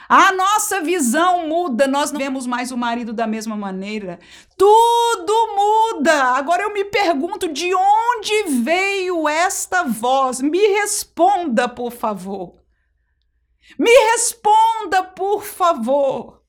[0.09, 4.19] A nossa visão muda, nós não vemos mais o marido da mesma maneira.
[4.57, 6.37] Tudo muda.
[6.37, 10.41] Agora eu me pergunto de onde veio esta voz?
[10.41, 12.55] Me responda, por favor.
[13.79, 16.43] Me responda, por favor.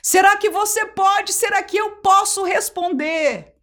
[0.00, 1.32] Será que você pode?
[1.32, 3.53] Será que eu posso responder?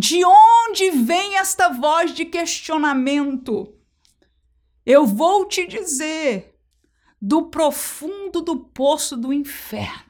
[0.00, 3.74] De onde vem esta voz de questionamento?
[4.86, 6.56] Eu vou te dizer,
[7.20, 10.08] do profundo do poço do inferno.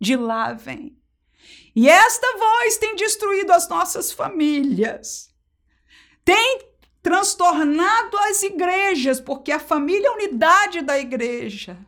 [0.00, 0.98] de lá vem.
[1.76, 5.30] E esta voz tem destruído as nossas famílias,
[6.24, 6.62] tem
[7.02, 11.78] transtornado as igrejas, porque a família é a unidade da igreja.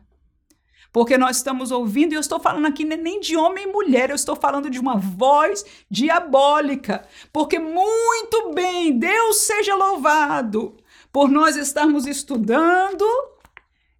[0.91, 4.15] Porque nós estamos ouvindo, e eu estou falando aqui nem de homem e mulher, eu
[4.15, 7.07] estou falando de uma voz diabólica.
[7.31, 10.75] Porque muito bem, Deus seja louvado
[11.11, 13.05] por nós estarmos estudando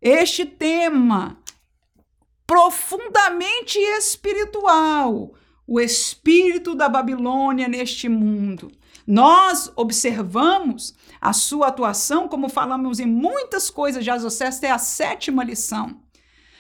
[0.02, 1.38] este tema
[2.46, 5.34] profundamente espiritual,
[5.68, 8.72] o espírito da Babilônia neste mundo.
[9.06, 15.44] Nós observamos a sua atuação, como falamos em muitas coisas já, esta é a sétima
[15.44, 16.02] lição.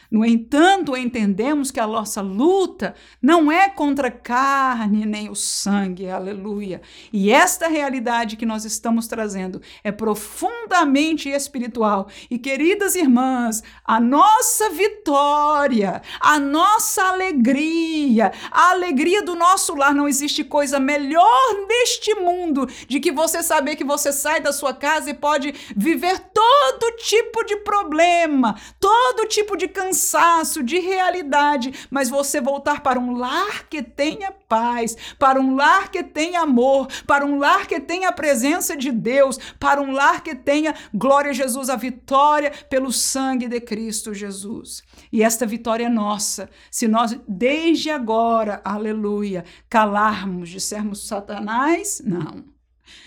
[0.10, 6.10] No entanto, entendemos que a nossa luta não é contra a carne nem o sangue,
[6.10, 6.82] aleluia.
[7.12, 12.08] E esta realidade que nós estamos trazendo é profundamente espiritual.
[12.32, 20.08] E queridas irmãs, a nossa vitória, a nossa alegria, a alegria do nosso lar, não
[20.08, 25.10] existe coisa melhor neste mundo de que você saber que você sai da sua casa
[25.10, 32.08] e pode viver todo tipo de problema, todo tipo de cansaço cansaço, de realidade, mas
[32.08, 37.26] você voltar para um lar que tenha paz, para um lar que tenha amor, para
[37.26, 41.34] um lar que tenha a presença de Deus, para um lar que tenha glória a
[41.34, 44.84] Jesus, a vitória pelo sangue de Cristo Jesus.
[45.12, 52.57] E esta vitória é nossa, se nós desde agora, aleluia, calarmos, dissermos Satanás, não.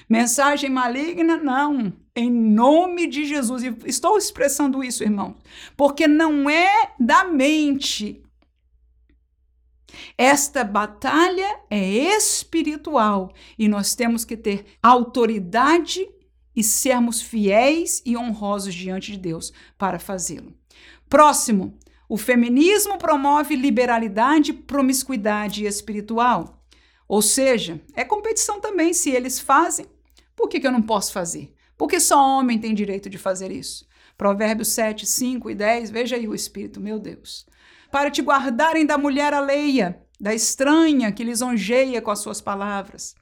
[0.08, 3.62] Mensagem maligna, não em nome de Jesus.
[3.62, 5.36] E estou expressando isso, irmão,
[5.76, 8.22] porque não é da mente.
[10.16, 11.80] Esta batalha é
[12.16, 16.08] espiritual e nós temos que ter autoridade
[16.54, 20.54] e sermos fiéis e honrosos diante de Deus para fazê-lo.
[21.08, 21.76] Próximo,
[22.08, 26.59] o feminismo promove liberalidade, promiscuidade espiritual.
[27.10, 28.92] Ou seja, é competição também.
[28.92, 29.84] Se eles fazem,
[30.36, 31.52] por que, que eu não posso fazer?
[31.76, 33.84] Porque só homem tem direito de fazer isso.
[34.16, 37.44] Provérbios 7, 5 e 10, veja aí o Espírito, meu Deus.
[37.90, 43.16] Para te guardarem da mulher alheia, da estranha que lisonjeia com as suas palavras.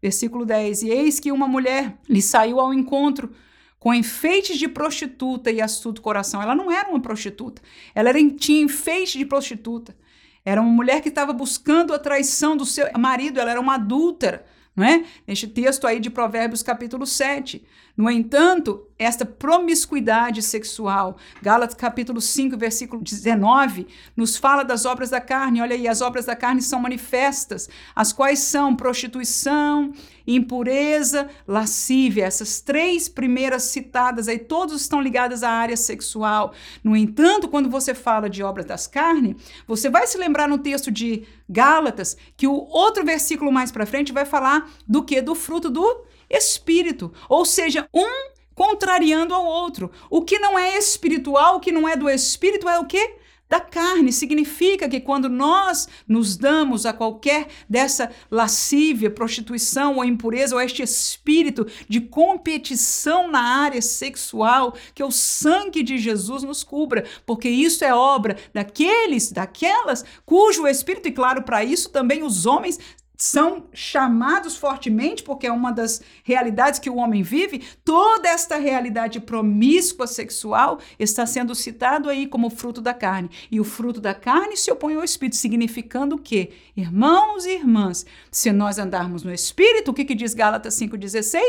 [0.00, 3.34] Versículo 10: E eis que uma mulher lhe saiu ao encontro
[3.76, 6.40] com enfeites de prostituta e astuto coração.
[6.40, 7.60] Ela não era uma prostituta,
[7.92, 9.96] ela era, tinha enfeite de prostituta.
[10.44, 14.44] Era uma mulher que estava buscando a traição do seu marido, ela era uma adúltera
[14.74, 15.04] não é?
[15.26, 17.64] Neste texto aí de Provérbios capítulo 7.
[17.94, 25.20] No entanto, esta promiscuidade sexual, Gálatas capítulo 5, versículo 19, nos fala das obras da
[25.20, 25.60] carne.
[25.60, 29.92] Olha aí, as obras da carne são manifestas, as quais são prostituição,
[30.26, 32.24] impureza, lascívia.
[32.24, 36.54] Essas três primeiras citadas aí, todas estão ligadas à área sexual.
[36.82, 40.90] No entanto, quando você fala de obras das carnes, você vai se lembrar no texto
[40.90, 45.20] de Gálatas que o outro versículo mais para frente vai falar do que?
[45.20, 47.12] Do fruto do espírito.
[47.28, 49.90] Ou seja, um contrariando ao outro.
[50.10, 53.16] O que não é espiritual, o que não é do espírito é o quê?
[53.48, 54.12] Da carne.
[54.12, 60.82] Significa que quando nós nos damos a qualquer dessa lascívia, prostituição ou impureza, ou este
[60.82, 67.84] espírito de competição na área sexual, que o sangue de Jesus nos cubra, porque isso
[67.84, 72.78] é obra daqueles, daquelas cujo espírito, e claro, para isso também os homens
[73.22, 79.20] são chamados fortemente, porque é uma das realidades que o homem vive, toda esta realidade
[79.20, 83.30] promíscua sexual está sendo citado aí como fruto da carne.
[83.48, 86.50] E o fruto da carne se opõe ao espírito, significando o quê?
[86.76, 91.40] Irmãos e irmãs, se nós andarmos no espírito, o que, que diz Gálatas 5,16?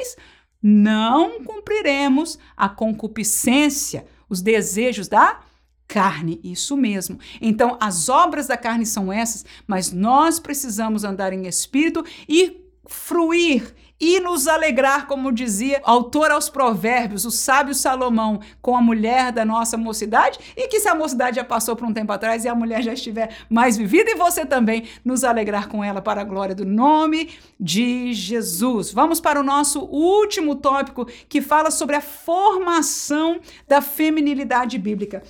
[0.61, 5.41] Não cumpriremos a concupiscência, os desejos da
[5.87, 7.19] carne, isso mesmo.
[7.41, 13.73] Então, as obras da carne são essas, mas nós precisamos andar em espírito e fruir
[13.99, 19.31] e nos alegrar, como dizia o autor aos Provérbios, o sábio Salomão, com a mulher
[19.31, 22.49] da nossa mocidade, e que se a mocidade já passou por um tempo atrás e
[22.49, 26.25] a mulher já estiver mais vivida, e você também nos alegrar com ela para a
[26.25, 28.91] glória do nome de Jesus.
[28.91, 35.23] Vamos para o nosso último tópico que fala sobre a formação da feminilidade bíblica.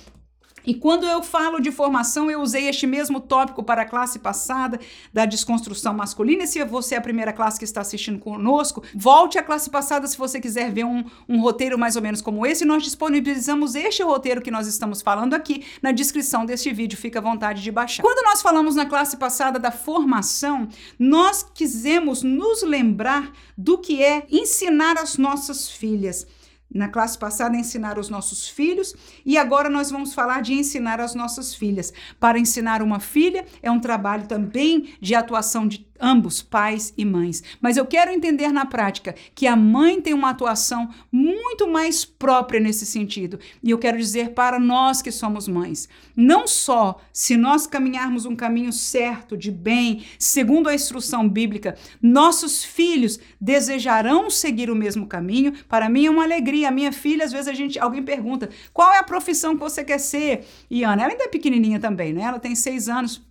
[0.66, 4.80] E quando eu falo de formação, eu usei este mesmo tópico para a classe passada
[5.12, 6.44] da desconstrução masculina.
[6.44, 10.06] E se você é a primeira classe que está assistindo conosco, volte à classe passada
[10.06, 12.64] se você quiser ver um, um roteiro mais ou menos como esse.
[12.64, 16.96] Nós disponibilizamos este roteiro que nós estamos falando aqui na descrição deste vídeo.
[16.96, 18.02] Fica à vontade de baixar.
[18.02, 24.26] Quando nós falamos na classe passada da formação, nós quisemos nos lembrar do que é
[24.30, 26.26] ensinar as nossas filhas
[26.74, 28.94] na classe passada ensinar os nossos filhos
[29.24, 31.92] e agora nós vamos falar de ensinar as nossas filhas.
[32.18, 37.42] Para ensinar uma filha é um trabalho também de atuação de ambos, pais e mães.
[37.60, 42.60] Mas eu quero entender na prática que a mãe tem uma atuação muito mais própria
[42.60, 43.38] nesse sentido.
[43.62, 48.36] E eu quero dizer para nós que somos mães, não só se nós caminharmos um
[48.36, 55.52] caminho certo, de bem, segundo a instrução bíblica, nossos filhos desejarão seguir o mesmo caminho.
[55.68, 56.68] Para mim é uma alegria.
[56.68, 59.84] A minha filha, às vezes a gente, alguém pergunta: "Qual é a profissão que você
[59.84, 62.22] quer ser?" E Ana, ela ainda é pequenininha também, né?
[62.22, 63.22] Ela tem seis anos.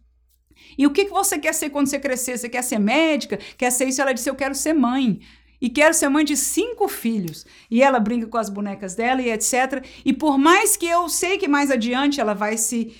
[0.77, 2.37] E o que, que você quer ser quando você crescer?
[2.37, 3.37] Você quer ser médica?
[3.57, 4.01] Quer ser isso?
[4.01, 5.19] Ela disse: Eu quero ser mãe
[5.63, 7.45] e quero ser mãe de cinco filhos.
[7.71, 9.81] E ela brinca com as bonecas dela e etc.
[10.03, 12.93] E por mais que eu sei que mais adiante ela vai se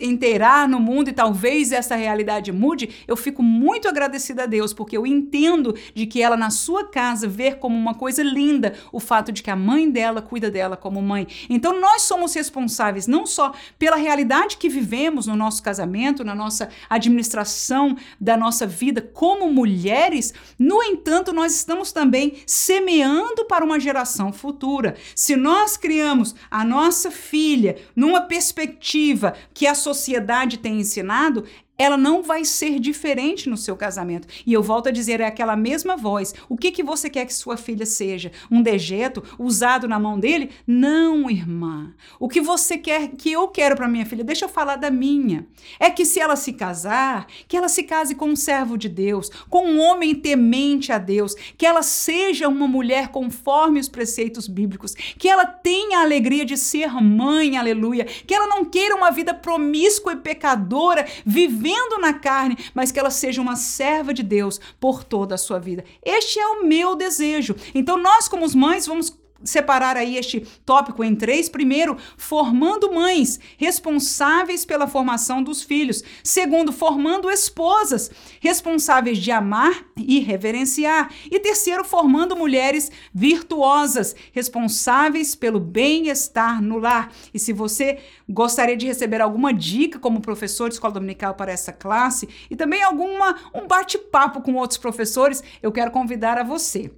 [0.00, 4.96] inteirar no mundo e talvez essa realidade mude, eu fico muito agradecida a Deus, porque
[4.96, 9.30] eu entendo de que ela na sua casa vê como uma coisa linda o fato
[9.30, 11.26] de que a mãe dela cuida dela como mãe.
[11.50, 16.70] Então nós somos responsáveis não só pela realidade que vivemos no nosso casamento, na nossa
[16.88, 23.80] administração da nossa vida como mulheres, no entanto, nós estamos também também semeando para uma
[23.80, 24.94] geração futura.
[25.14, 31.44] Se nós criamos a nossa filha numa perspectiva que a sociedade tem ensinado,
[31.78, 34.28] ela não vai ser diferente no seu casamento.
[34.46, 36.34] E eu volto a dizer, é aquela mesma voz.
[36.48, 38.32] O que, que você quer que sua filha seja?
[38.50, 40.50] Um dejeto usado na mão dele?
[40.66, 41.92] Não, irmã.
[42.18, 44.24] O que você quer que eu quero para minha filha?
[44.24, 45.46] Deixa eu falar da minha.
[45.78, 49.30] É que se ela se casar, que ela se case com um servo de Deus,
[49.50, 54.94] com um homem temente a Deus, que ela seja uma mulher conforme os preceitos bíblicos,
[54.94, 59.34] que ela tenha a alegria de ser mãe, aleluia, que ela não queira uma vida
[59.34, 64.60] promíscua e pecadora, vivendo vivendo na carne, mas que ela seja uma serva de Deus
[64.78, 65.84] por toda a sua vida.
[66.04, 67.56] Este é o meu desejo.
[67.74, 69.10] Então, nós, como mães, vamos
[69.44, 71.48] separar aí este tópico em três.
[71.48, 76.02] Primeiro, formando mães responsáveis pela formação dos filhos.
[76.22, 78.10] Segundo, formando esposas
[78.40, 81.10] responsáveis de amar e reverenciar.
[81.30, 87.12] E terceiro, formando mulheres virtuosas responsáveis pelo bem-estar no lar.
[87.32, 91.72] E se você gostaria de receber alguma dica como professor de escola dominical para essa
[91.72, 96.90] classe e também alguma um bate-papo com outros professores, eu quero convidar a você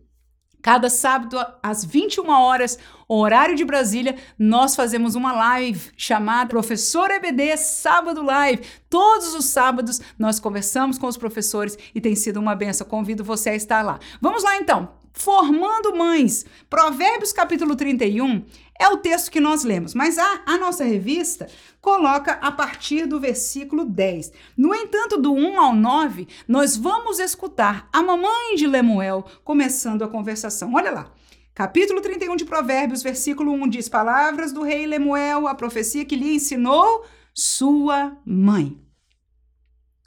[0.60, 2.78] Cada sábado, às 21 horas,
[3.08, 8.64] horário de Brasília, nós fazemos uma live chamada Professor EBD Sábado Live.
[8.90, 12.86] Todos os sábados nós conversamos com os professores e tem sido uma benção.
[12.86, 13.98] Convido você a estar lá.
[14.20, 14.97] Vamos lá então.
[15.18, 16.46] Formando mães.
[16.70, 18.44] Provérbios capítulo 31
[18.78, 21.48] é o texto que nós lemos, mas a, a nossa revista
[21.80, 24.30] coloca a partir do versículo 10.
[24.56, 30.08] No entanto, do 1 ao 9, nós vamos escutar a mamãe de Lemuel começando a
[30.08, 30.74] conversação.
[30.74, 31.12] Olha lá.
[31.52, 36.36] Capítulo 31 de Provérbios, versículo 1 diz: Palavras do rei Lemuel, a profecia que lhe
[36.36, 37.04] ensinou
[37.34, 38.80] sua mãe.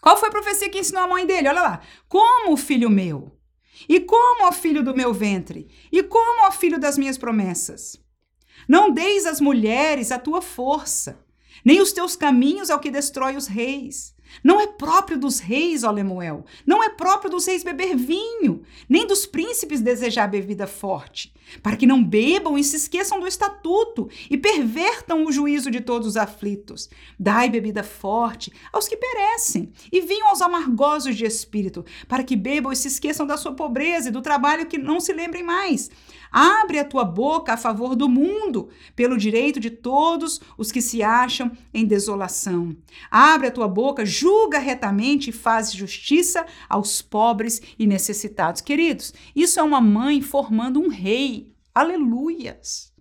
[0.01, 1.49] Qual foi a profecia que ensinou a mãe dele?
[1.49, 1.81] Olha lá.
[2.07, 3.40] Como, filho meu?
[3.87, 5.67] E como, ó filho do meu ventre?
[5.91, 7.99] E como, ó filho das minhas promessas?
[8.67, 11.19] Não deis às mulheres a tua força,
[11.63, 14.15] nem os teus caminhos ao que destrói os reis.
[14.43, 19.05] Não é próprio dos reis, ó Lemuel, não é próprio dos reis beber vinho, nem
[19.05, 24.37] dos príncipes desejar bebida forte, para que não bebam e se esqueçam do estatuto e
[24.37, 26.89] pervertam o juízo de todos os aflitos.
[27.19, 32.71] Dai bebida forte aos que perecem, e vinho aos amargosos de espírito, para que bebam
[32.71, 35.89] e se esqueçam da sua pobreza e do trabalho que não se lembrem mais.
[36.31, 41.03] Abre a tua boca a favor do mundo, pelo direito de todos os que se
[41.03, 42.75] acham em desolação.
[43.09, 48.61] Abre a tua boca, julga retamente e faz justiça aos pobres e necessitados.
[48.61, 51.55] Queridos, isso é uma mãe formando um rei.
[51.73, 52.93] Aleluias!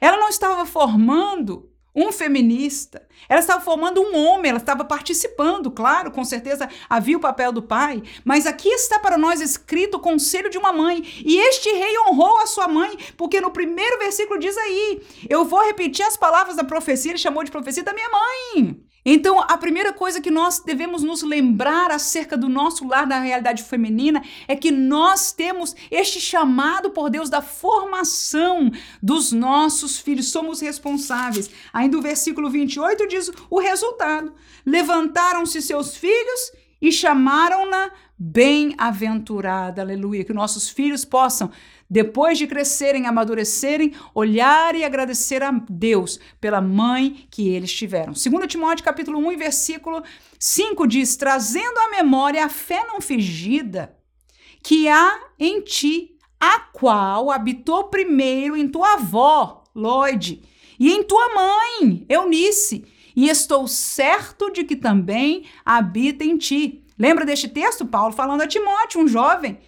[0.00, 3.06] Ela não estava formando um feminista.
[3.28, 7.62] Ela estava formando um homem, ela estava participando, claro, com certeza havia o papel do
[7.62, 11.02] pai, mas aqui está para nós escrito o conselho de uma mãe.
[11.22, 15.62] E este rei honrou a sua mãe, porque no primeiro versículo diz aí: Eu vou
[15.62, 18.82] repetir as palavras da profecia, ele chamou de profecia da minha mãe.
[19.04, 23.64] Então, a primeira coisa que nós devemos nos lembrar acerca do nosso lar, da realidade
[23.64, 28.70] feminina, é que nós temos este chamado por Deus da formação
[29.02, 30.30] dos nossos filhos.
[30.30, 31.50] Somos responsáveis.
[31.72, 34.32] Ainda o versículo 28 diz o resultado:
[34.64, 39.82] Levantaram-se seus filhos e chamaram-na bem-aventurada.
[39.82, 40.24] Aleluia.
[40.24, 41.50] Que nossos filhos possam
[41.92, 48.14] depois de crescerem, amadurecerem, olhar e agradecer a Deus pela mãe que eles tiveram.
[48.14, 50.02] 2 Timóteo capítulo 1 versículo
[50.38, 53.94] 5 diz: "Trazendo à memória a fé não fingida
[54.62, 60.42] que há em ti, a qual habitou primeiro em tua avó, Lloyd,
[60.80, 66.86] e em tua mãe, Eunice, e estou certo de que também habita em ti.
[66.98, 67.84] Lembra deste texto?
[67.84, 69.58] Paulo falando a Timóteo, um jovem.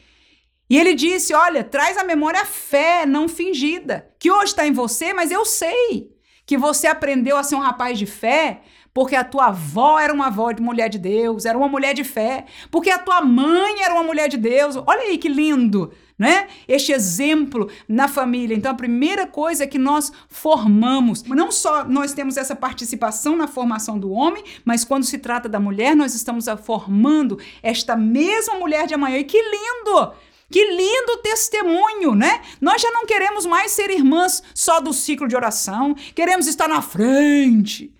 [0.69, 4.73] E ele disse: Olha, traz à memória a fé não fingida, que hoje está em
[4.73, 6.11] você, mas eu sei
[6.47, 8.61] que você aprendeu a ser um rapaz de fé,
[8.93, 12.05] porque a tua avó era uma avó de mulher de Deus, era uma mulher de
[12.05, 14.77] fé, porque a tua mãe era uma mulher de Deus.
[14.77, 16.47] Olha aí que lindo, né?
[16.69, 18.55] Este exemplo na família.
[18.55, 23.49] Então a primeira coisa é que nós formamos, não só nós temos essa participação na
[23.49, 28.87] formação do homem, mas quando se trata da mulher, nós estamos formando esta mesma mulher
[28.87, 29.19] de amanhã.
[29.19, 30.12] E que lindo!
[30.55, 32.41] Que lindo testemunho, né?
[32.61, 36.81] Nós já não queremos mais ser irmãs só do ciclo de oração, queremos estar na
[36.81, 37.93] frente.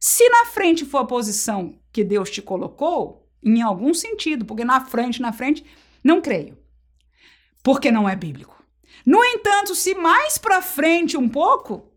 [0.00, 4.82] Se na frente for a posição que Deus te colocou, em algum sentido, porque na
[4.82, 5.66] frente, na frente,
[6.02, 6.56] não creio.
[7.62, 8.64] Porque não é bíblico.
[9.04, 11.92] No entanto, se mais para frente um pouco,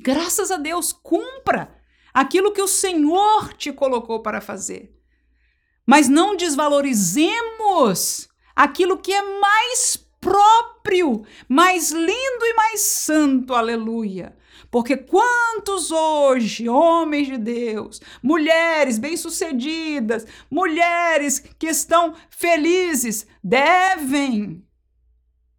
[0.00, 1.80] graças a Deus, cumpra
[2.12, 5.00] aquilo que o Senhor te colocou para fazer.
[5.86, 14.34] Mas não desvalorizemos aquilo que é mais próprio, mais lindo e mais santo, aleluia.
[14.70, 24.63] Porque quantos hoje, homens de Deus, mulheres bem-sucedidas, mulheres que estão felizes, devem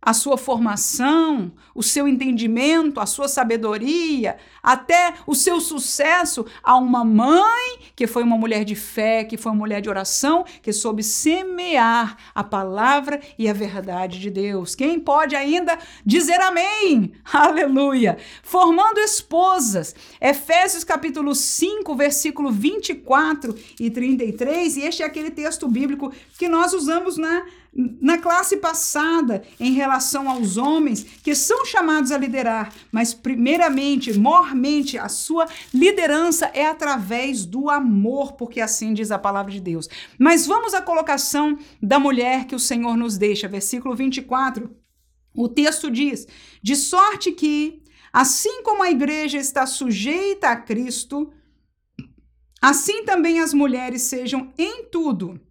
[0.06, 7.03] a sua formação, o seu entendimento, a sua sabedoria, até o seu sucesso a uma
[7.03, 11.01] mãe que foi uma mulher de fé, que foi uma mulher de oração, que soube
[11.01, 14.76] semear a palavra e a verdade de Deus.
[14.76, 17.14] Quem pode ainda dizer amém?
[17.34, 18.18] Aleluia!
[18.43, 19.95] Formando esposas.
[20.22, 26.74] Efésios capítulo 5, versículo 24 e 33, e este é aquele texto bíblico que nós
[26.74, 27.43] usamos na
[27.76, 34.97] na classe passada em relação aos homens que são chamados a liderar, mas primeiramente, mormente,
[34.97, 39.89] a sua liderança é através do amor, porque assim diz a palavra de Deus.
[40.17, 44.73] Mas vamos à colocação da mulher que o Senhor nos deixa, versículo 24.
[45.36, 46.26] O texto diz:
[46.63, 51.30] De sorte que, assim como a igreja está sujeita a Cristo,
[52.61, 55.41] assim também as mulheres sejam em tudo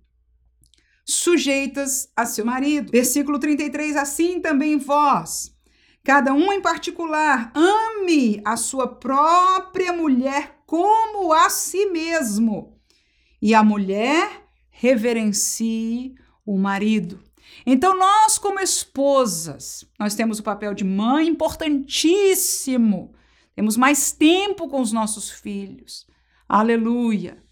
[1.05, 2.91] sujeitas a seu marido.
[2.91, 5.55] Versículo 33: Assim também vós,
[6.03, 12.79] cada um em particular, ame a sua própria mulher como a si mesmo,
[13.41, 17.23] e a mulher reverencie o marido.
[17.67, 23.15] Então, nós, como esposas, nós temos o papel de mãe importantíssimo.
[23.55, 26.07] Temos mais tempo com os nossos filhos.
[26.49, 27.43] Aleluia.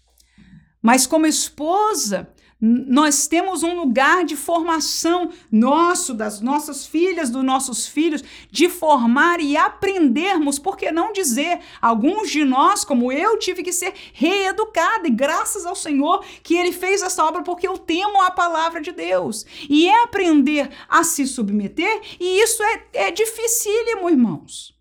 [0.81, 2.32] Mas, como esposa,
[2.65, 9.41] nós temos um lugar de formação nosso, das nossas filhas, dos nossos filhos, de formar
[9.41, 15.09] e aprendermos, por que não dizer, alguns de nós, como eu, tive que ser reeducada,
[15.09, 18.93] e graças ao Senhor que Ele fez essa obra, porque eu temo a palavra de
[18.93, 19.45] Deus.
[19.69, 24.72] E é aprender a se submeter, e isso é, é dificílimo, irmãos.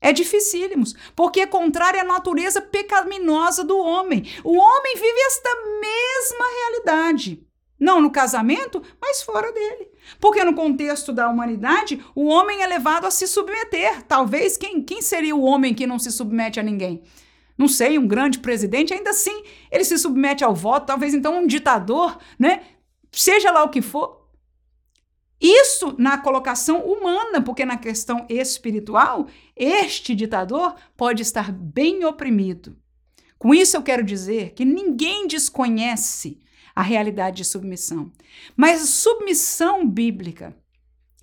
[0.00, 4.24] É dificílimos, porque é contrário à natureza pecaminosa do homem.
[4.42, 7.46] O homem vive esta mesma realidade.
[7.78, 9.90] Não no casamento, mas fora dele.
[10.18, 14.02] Porque no contexto da humanidade, o homem é levado a se submeter.
[14.02, 17.02] Talvez quem, quem seria o homem que não se submete a ninguém?
[17.56, 21.46] Não sei, um grande presidente, ainda assim, ele se submete ao voto, talvez então um
[21.46, 22.62] ditador, né?
[23.12, 24.19] Seja lá o que for,
[25.40, 29.26] isso na colocação humana, porque na questão espiritual,
[29.56, 32.76] este ditador pode estar bem oprimido.
[33.38, 36.38] Com isso eu quero dizer que ninguém desconhece
[36.74, 38.12] a realidade de submissão.
[38.54, 40.54] Mas submissão bíblica,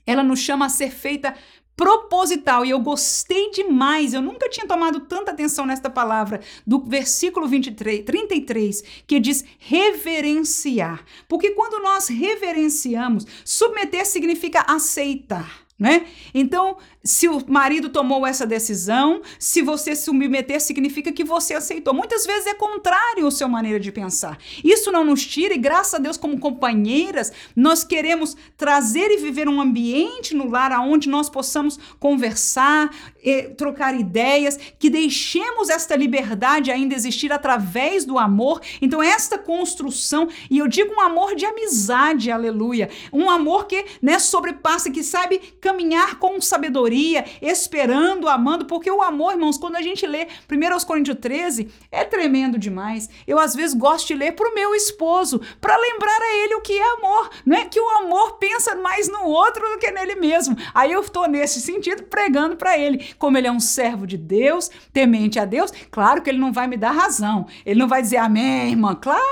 [0.06, 1.36] ela nos chama a ser feita
[1.78, 2.66] proposital.
[2.66, 8.04] E eu gostei demais, eu nunca tinha tomado tanta atenção nesta palavra, do versículo 23,
[8.04, 11.06] 33, que diz reverenciar.
[11.30, 16.08] Porque quando nós reverenciamos, submeter significa aceitar né?
[16.34, 16.78] Então,
[17.08, 21.94] se o marido tomou essa decisão, se você se submeter, significa que você aceitou.
[21.94, 24.38] Muitas vezes é contrário à sua maneira de pensar.
[24.64, 29.48] Isso não nos tira, e graças a Deus, como companheiras, nós queremos trazer e viver
[29.48, 32.94] um ambiente no lar onde nós possamos conversar,
[33.24, 38.62] eh, trocar ideias, que deixemos esta liberdade ainda existir através do amor.
[38.82, 44.20] Então, esta construção, e eu digo um amor de amizade, aleluia, um amor que né,
[44.20, 46.97] sobrepassa, que sabe caminhar com sabedoria,
[47.42, 52.58] esperando, amando, porque o amor, irmãos, quando a gente lê 1 Coríntios 13, é tremendo
[52.58, 53.10] demais.
[53.26, 56.62] Eu, às vezes, gosto de ler para o meu esposo, para lembrar a ele o
[56.62, 60.16] que é amor, não é que o amor pensa mais no outro do que nele
[60.16, 60.56] mesmo.
[60.74, 64.70] Aí eu estou nesse sentido pregando para ele, como ele é um servo de Deus,
[64.92, 67.48] temente a Deus, claro que ele não vai me dar razão.
[67.66, 68.96] Ele não vai dizer amém, irmã.
[68.96, 69.24] Claro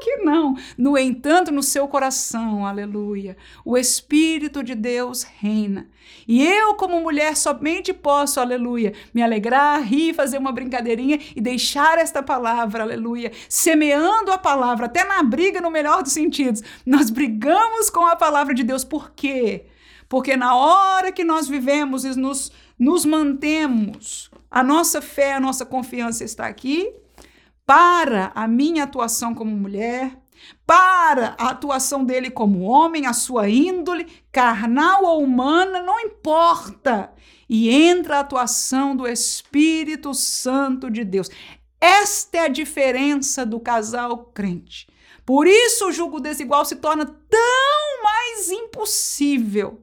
[0.00, 0.56] que não.
[0.76, 5.88] No entanto, no seu coração, aleluia, o Espírito de Deus reina.
[6.26, 11.98] E eu, como mulher, somente posso, aleluia, me alegrar, rir, fazer uma brincadeirinha e deixar
[11.98, 16.62] esta palavra, aleluia, semeando a palavra, até na briga, no melhor dos sentidos.
[16.86, 18.84] Nós brigamos com a palavra de Deus.
[18.84, 19.66] Por quê?
[20.08, 25.64] Porque na hora que nós vivemos e nos, nos mantemos, a nossa fé, a nossa
[25.64, 26.92] confiança está aqui,
[27.64, 30.21] para a minha atuação como mulher,
[30.72, 37.12] para a atuação dele como homem, a sua índole, carnal ou humana, não importa.
[37.46, 41.28] E entra a atuação do Espírito Santo de Deus.
[41.78, 44.88] Esta é a diferença do casal crente.
[45.26, 49.82] Por isso o julgo desigual se torna tão mais impossível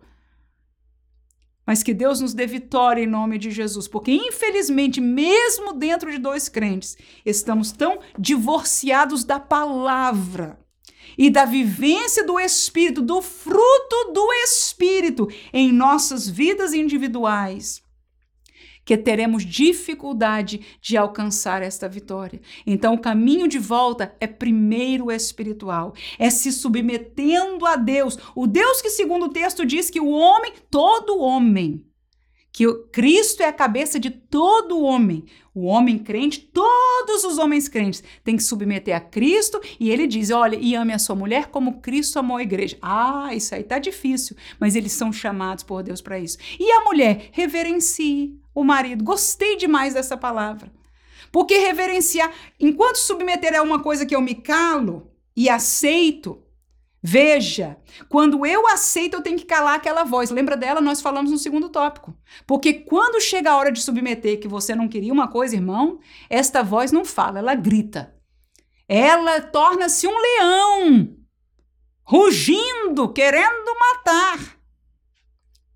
[1.67, 6.17] mas que Deus nos dê vitória em nome de Jesus, porque infelizmente, mesmo dentro de
[6.17, 10.58] dois crentes, estamos tão divorciados da palavra
[11.19, 17.83] e da vivência do Espírito, do fruto do Espírito em nossas vidas individuais
[18.85, 22.41] que teremos dificuldade de alcançar esta vitória.
[22.65, 28.81] Então, o caminho de volta é primeiro espiritual, é se submetendo a Deus, o Deus
[28.81, 31.85] que, segundo o texto, diz que o homem, todo homem,
[32.51, 35.25] que Cristo é a cabeça de todo homem.
[35.53, 40.29] O homem crente, todos os homens crentes têm que submeter a Cristo e ele diz:
[40.31, 42.77] olha, e ame a sua mulher como Cristo amou a igreja.
[42.81, 46.37] Ah, isso aí tá difícil, mas eles são chamados por Deus para isso.
[46.59, 49.03] E a mulher, reverencie o marido.
[49.03, 50.71] Gostei demais dessa palavra.
[51.31, 56.41] Porque reverenciar, enquanto submeter é uma coisa que eu me calo e aceito,
[57.01, 57.77] veja,
[58.07, 60.29] quando eu aceito, eu tenho que calar aquela voz.
[60.29, 60.81] Lembra dela?
[60.81, 62.17] Nós falamos no segundo tópico.
[62.45, 66.63] Porque quando chega a hora de submeter que você não queria uma coisa, irmão, esta
[66.63, 68.15] voz não fala, ela grita.
[68.87, 71.15] Ela torna-se um leão,
[72.03, 74.57] rugindo, querendo matar.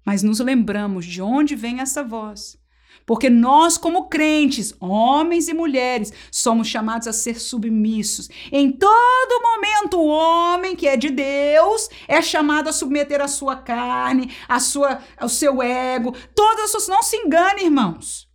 [0.05, 2.57] Mas nos lembramos de onde vem essa voz.
[3.05, 8.29] Porque nós, como crentes, homens e mulheres, somos chamados a ser submissos.
[8.51, 13.55] Em todo momento, o homem que é de Deus é chamado a submeter a sua
[13.55, 16.87] carne, a sua, ao seu ego, todas as suas.
[16.87, 18.29] Não se engane, irmãos.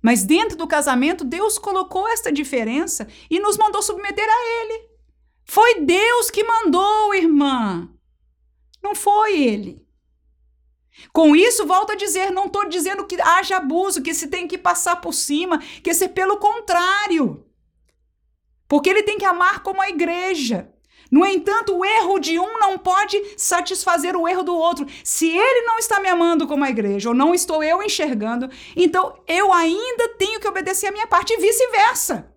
[0.00, 4.88] Mas dentro do casamento, Deus colocou esta diferença e nos mandou submeter a Ele.
[5.44, 7.88] Foi Deus que mandou, irmã.
[8.82, 9.81] Não foi Ele.
[11.12, 14.58] Com isso, volto a dizer, não estou dizendo que haja abuso, que se tem que
[14.58, 17.44] passar por cima, que se pelo contrário.
[18.68, 20.72] Porque ele tem que amar como a igreja.
[21.10, 24.86] No entanto, o erro de um não pode satisfazer o erro do outro.
[25.04, 29.22] Se ele não está me amando como a igreja, ou não estou eu enxergando, então
[29.28, 32.31] eu ainda tenho que obedecer a minha parte e vice-versa.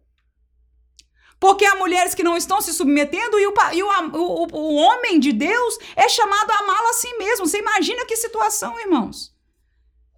[1.40, 5.20] Porque há mulheres que não estão se submetendo e o, e o, o, o homem
[5.20, 7.46] de Deus é chamado a amá-la a si mesmo.
[7.46, 9.36] Você imagina que situação, irmãos?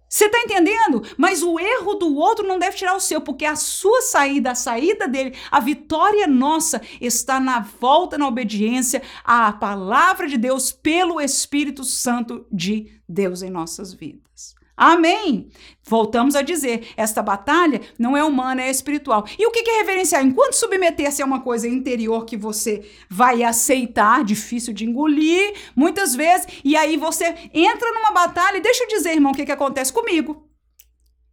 [0.08, 1.02] Você está entendendo?
[1.18, 4.54] Mas o erro do outro não deve tirar o seu, porque a sua saída, a
[4.54, 11.20] saída dele, a vitória nossa está na volta, na obediência à palavra de Deus pelo
[11.20, 14.57] Espírito Santo de Deus em nossas vidas.
[14.80, 15.50] Amém.
[15.82, 19.26] Voltamos a dizer, esta batalha não é humana, é espiritual.
[19.36, 20.24] E o que é reverenciar?
[20.24, 26.46] Enquanto submeter-se a uma coisa interior que você vai aceitar, difícil de engolir, muitas vezes,
[26.64, 29.92] e aí você entra numa batalha, e deixa eu dizer, irmão, o que, que acontece
[29.92, 30.48] comigo.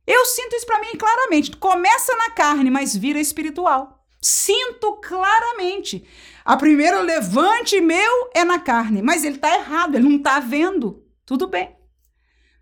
[0.07, 1.55] Eu sinto isso para mim claramente.
[1.55, 4.03] Começa na carne, mas vira espiritual.
[4.19, 6.03] Sinto claramente.
[6.43, 11.03] A primeira levante meu é na carne, mas ele está errado, ele não está vendo.
[11.27, 11.74] Tudo bem.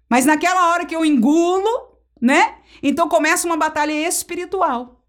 [0.09, 2.55] Mas naquela hora que eu engulo, né?
[2.81, 5.03] Então começa uma batalha espiritual.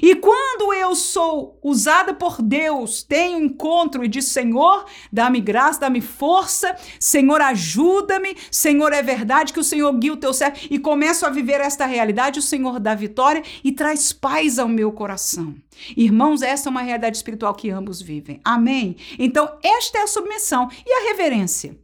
[0.00, 6.00] E quando eu sou usada por Deus, tenho encontro e diz: Senhor, dá-me graça, dá-me
[6.00, 11.26] força, Senhor, ajuda-me, Senhor, é verdade que o Senhor guia o teu servo, e começo
[11.26, 15.54] a viver esta realidade, o Senhor dá vitória e traz paz ao meu coração.
[15.96, 18.40] Irmãos, essa é uma realidade espiritual que ambos vivem.
[18.44, 18.96] Amém?
[19.18, 21.81] Então, esta é a submissão e a reverência.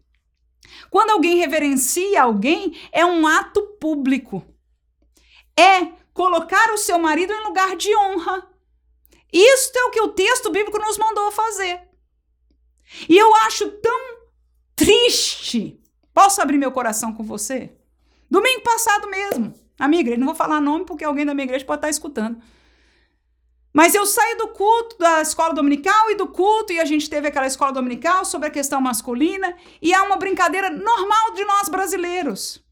[0.90, 4.44] Quando alguém reverencia alguém, é um ato público.
[5.58, 8.48] é colocar o seu marido em lugar de honra.
[9.32, 11.80] Isto é o que o texto bíblico nos mandou fazer.
[13.08, 14.18] E eu acho tão
[14.74, 15.80] triste.
[16.14, 17.72] Posso abrir meu coração com você?
[18.30, 21.64] Domingo passado mesmo, a minha igreja, não vou falar nome porque alguém da minha igreja
[21.64, 22.40] pode estar escutando.
[23.72, 27.28] Mas eu saí do culto da escola dominical e do culto, e a gente teve
[27.28, 32.64] aquela escola dominical sobre a questão masculina, e é uma brincadeira normal de nós brasileiros.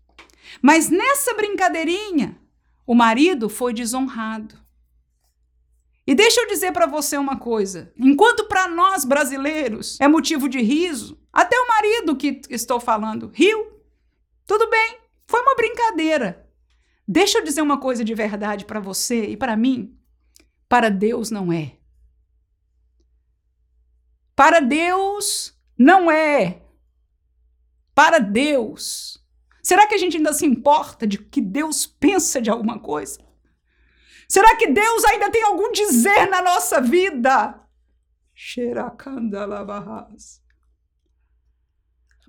[0.62, 2.40] Mas nessa brincadeirinha,
[2.86, 4.58] o marido foi desonrado.
[6.06, 10.60] E deixa eu dizer para você uma coisa: enquanto para nós brasileiros é motivo de
[10.60, 13.74] riso, até o marido que estou falando riu.
[14.46, 16.48] Tudo bem, foi uma brincadeira.
[17.06, 19.96] Deixa eu dizer uma coisa de verdade para você e para mim.
[20.68, 21.76] Para Deus não é.
[24.34, 26.62] Para Deus não é.
[27.94, 29.24] Para Deus.
[29.62, 33.18] Será que a gente ainda se importa de que Deus pensa de alguma coisa?
[34.28, 37.60] Será que Deus ainda tem algum dizer na nossa vida?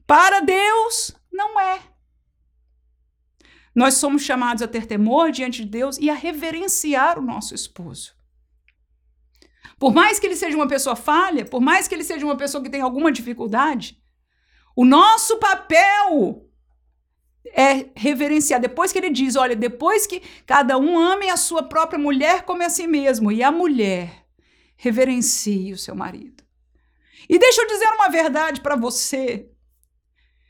[0.05, 1.81] Para Deus, não é.
[3.75, 8.16] Nós somos chamados a ter temor diante de Deus e a reverenciar o nosso esposo.
[9.79, 12.63] Por mais que ele seja uma pessoa falha, por mais que ele seja uma pessoa
[12.63, 14.01] que tem alguma dificuldade,
[14.75, 16.47] o nosso papel
[17.53, 18.59] é reverenciar.
[18.59, 22.63] Depois que ele diz, olha, depois que cada um ame a sua própria mulher como
[22.63, 24.25] a si mesmo, e a mulher
[24.75, 26.43] reverencie o seu marido.
[27.29, 29.49] E deixa eu dizer uma verdade para você.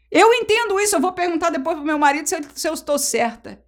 [0.10, 3.64] Eu entendo isso, eu vou perguntar depois para meu marido se eu estou certa.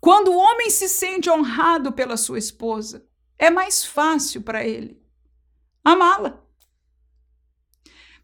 [0.00, 3.07] Quando o homem se sente honrado pela sua esposa,
[3.38, 5.00] é mais fácil para ele
[5.84, 6.42] amá-la.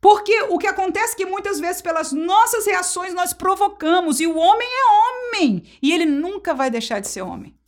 [0.01, 4.37] Porque o que acontece é que muitas vezes, pelas nossas reações, nós provocamos, e o
[4.37, 7.59] homem é homem, e ele nunca vai deixar de ser homem.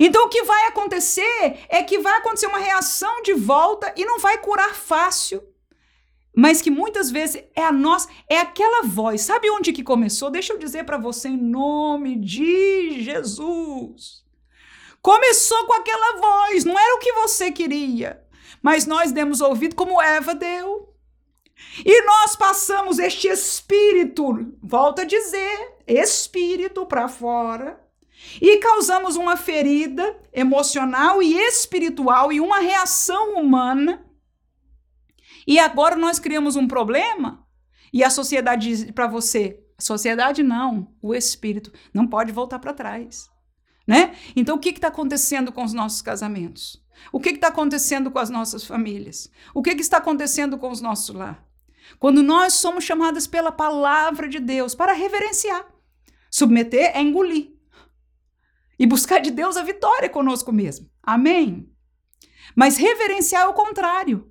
[0.00, 4.18] Então, o que vai acontecer é que vai acontecer uma reação de volta e não
[4.18, 5.40] vai curar fácil.
[6.36, 9.20] Mas que muitas vezes é a nossa, é aquela voz.
[9.22, 10.30] Sabe onde que começou?
[10.30, 14.25] Deixa eu dizer para você em nome de Jesus.
[15.06, 18.26] Começou com aquela voz, não era o que você queria
[18.66, 20.92] mas nós demos ouvido como Eva deu.
[21.84, 27.80] E nós passamos este espírito, volta a dizer, espírito para fora,
[28.42, 34.04] e causamos uma ferida emocional e espiritual e uma reação humana.
[35.46, 37.46] E agora nós criamos um problema
[37.92, 43.30] e a sociedade diz para você, sociedade não, o espírito não pode voltar para trás,
[43.86, 44.14] né?
[44.34, 46.84] Então o que está acontecendo com os nossos casamentos?
[47.12, 49.30] O que está acontecendo com as nossas famílias?
[49.54, 51.46] O que, que está acontecendo com os nossos lar?
[51.98, 55.66] Quando nós somos chamadas pela palavra de Deus para reverenciar,
[56.30, 57.52] submeter é engolir
[58.78, 60.90] e buscar de Deus a vitória conosco mesmo.
[61.02, 61.70] Amém?
[62.54, 64.30] Mas reverenciar é o contrário.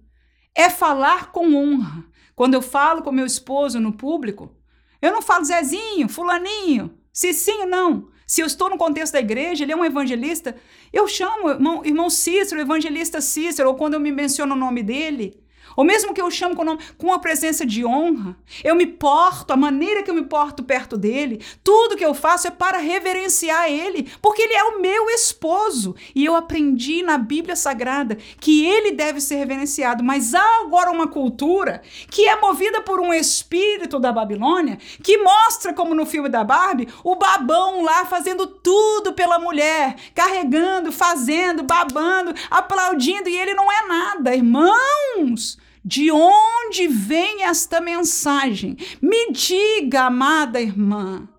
[0.53, 2.05] É falar com honra.
[2.35, 4.55] Quando eu falo com meu esposo no público,
[5.01, 8.09] eu não falo Zezinho, Fulaninho, Cicinho, não.
[8.25, 10.55] Se eu estou no contexto da igreja, ele é um evangelista,
[10.91, 15.39] eu chamo irmão, irmão Cícero, evangelista Cícero, ou quando eu me menciono o nome dele,
[15.75, 19.51] ou mesmo que eu chamo com, nome, com a presença de honra, eu me porto,
[19.51, 23.69] a maneira que eu me porto perto dele, tudo que eu faço é para reverenciar
[23.69, 25.95] ele, porque ele é o meu esposo.
[26.13, 30.03] E eu aprendi na Bíblia Sagrada que ele deve ser reverenciado.
[30.03, 35.73] Mas há agora uma cultura que é movida por um espírito da Babilônia que mostra,
[35.73, 42.33] como no filme da Barbie, o babão lá fazendo tudo pela mulher, carregando, fazendo, babando,
[42.49, 45.57] aplaudindo, e ele não é nada, irmãos.
[45.85, 48.75] De onde vem esta mensagem?
[48.99, 51.29] Me diga, amada irmã,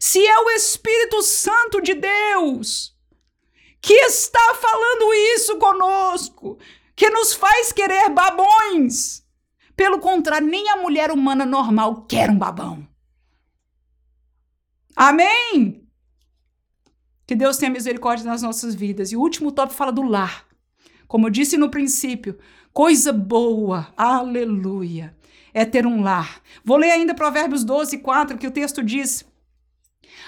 [0.00, 2.96] se é o Espírito Santo de Deus
[3.82, 6.56] que está falando isso conosco,
[6.94, 9.26] que nos faz querer babões.
[9.76, 12.86] Pelo contrário, nem a mulher humana normal quer um babão.
[14.94, 15.86] Amém?
[17.26, 19.10] Que Deus tenha misericórdia nas nossas vidas.
[19.10, 20.46] E o último tópico fala do lar.
[21.08, 22.38] Como eu disse no princípio,
[22.72, 25.14] Coisa boa, aleluia,
[25.52, 26.40] é ter um lar.
[26.64, 29.30] Vou ler ainda Provérbios 12, 4, que o texto diz.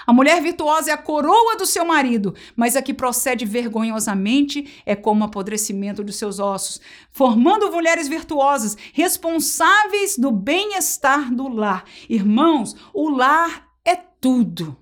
[0.05, 4.95] A mulher virtuosa é a coroa do seu marido, mas a que procede vergonhosamente é
[4.95, 6.79] como o apodrecimento dos seus ossos,
[7.11, 11.83] formando mulheres virtuosas, responsáveis do bem-estar do lar.
[12.07, 14.77] Irmãos, o lar é tudo.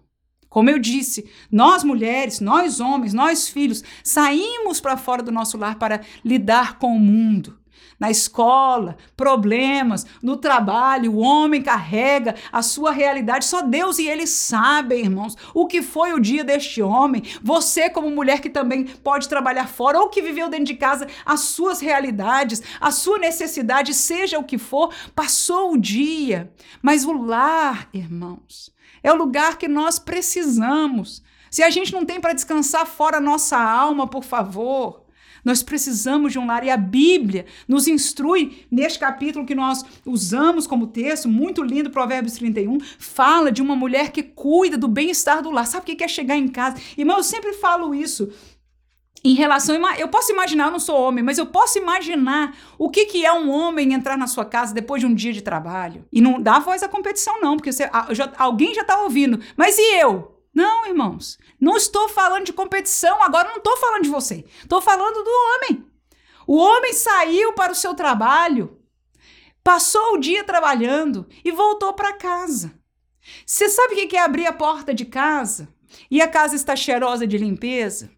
[0.53, 5.79] Como eu disse, nós mulheres, nós homens, nós filhos, saímos para fora do nosso lar
[5.79, 7.57] para lidar com o mundo.
[7.99, 13.45] na escola, problemas, no trabalho, o homem carrega a sua realidade.
[13.45, 17.23] Só Deus e ele sabem, irmãos, o que foi o dia deste homem.
[17.41, 21.39] Você, como mulher que também pode trabalhar fora ou que viveu dentro de casa, as
[21.41, 26.51] suas realidades, a sua necessidade, seja o que for, passou o dia.
[26.81, 28.72] Mas o lar, irmãos,
[29.03, 31.21] é o lugar que nós precisamos.
[31.51, 35.03] Se a gente não tem para descansar fora nossa alma, por favor,
[35.43, 40.65] nós precisamos de um lar e a Bíblia nos instrui neste capítulo que nós usamos
[40.65, 45.51] como texto, muito lindo, Provérbios 31, fala de uma mulher que cuida do bem-estar do
[45.51, 45.67] lar.
[45.67, 46.77] Sabe o que é chegar em casa?
[46.97, 48.31] Irmão, eu sempre falo isso
[49.23, 49.75] em relação.
[49.97, 53.31] Eu posso imaginar, eu não sou homem, mas eu posso imaginar o que, que é
[53.31, 56.05] um homem entrar na sua casa depois de um dia de trabalho.
[56.11, 59.39] E não dá voz à competição, não, porque você, já, alguém já está ouvindo.
[59.55, 60.41] Mas e eu?
[60.53, 61.37] Não, irmãos.
[61.59, 64.45] Não estou falando de competição, agora não estou falando de você.
[64.61, 65.85] Estou falando do homem.
[66.45, 68.77] O homem saiu para o seu trabalho,
[69.63, 72.73] passou o dia trabalhando e voltou para casa.
[73.45, 75.73] Você sabe o que é abrir a porta de casa
[76.11, 78.11] e a casa está cheirosa de limpeza?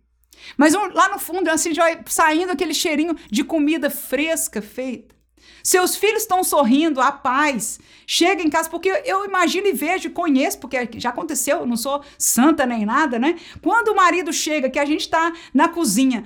[0.57, 5.15] Mas lá no fundo, assim, já saindo aquele cheirinho de comida fresca feita.
[5.63, 7.79] Seus filhos estão sorrindo, a paz.
[8.05, 12.03] Chega em casa, porque eu imagino e vejo, conheço, porque já aconteceu, eu não sou
[12.19, 13.35] santa nem nada, né?
[13.63, 16.23] Quando o marido chega, que a gente está na cozinha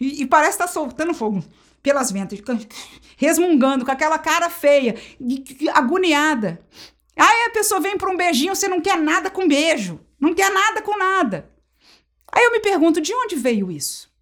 [0.00, 1.44] e, e parece estar tá soltando fogo
[1.82, 2.40] pelas ventas,
[3.16, 4.96] resmungando, com aquela cara feia,
[5.72, 6.60] agoniada.
[7.16, 10.50] Aí a pessoa vem para um beijinho, você não quer nada com beijo, não quer
[10.50, 11.48] nada com nada.
[12.34, 14.12] Aí eu me pergunto, de onde veio isso?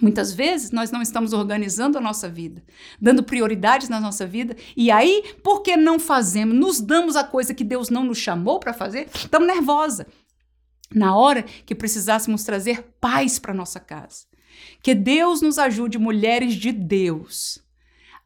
[0.00, 2.62] Muitas vezes nós não estamos organizando a nossa vida,
[3.00, 7.64] dando prioridades na nossa vida, e aí, porque não fazemos, nos damos a coisa que
[7.64, 10.06] Deus não nos chamou para fazer, estamos nervosa.
[10.92, 14.26] Na hora que precisássemos trazer paz para nossa casa.
[14.82, 17.60] Que Deus nos ajude, mulheres de Deus,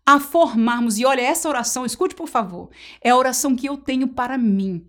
[0.05, 0.99] a formarmos.
[0.99, 4.87] E olha, essa oração, escute por favor, é a oração que eu tenho para mim.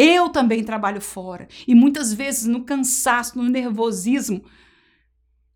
[0.00, 1.48] Eu também trabalho fora.
[1.66, 4.44] E muitas vezes no cansaço, no nervosismo,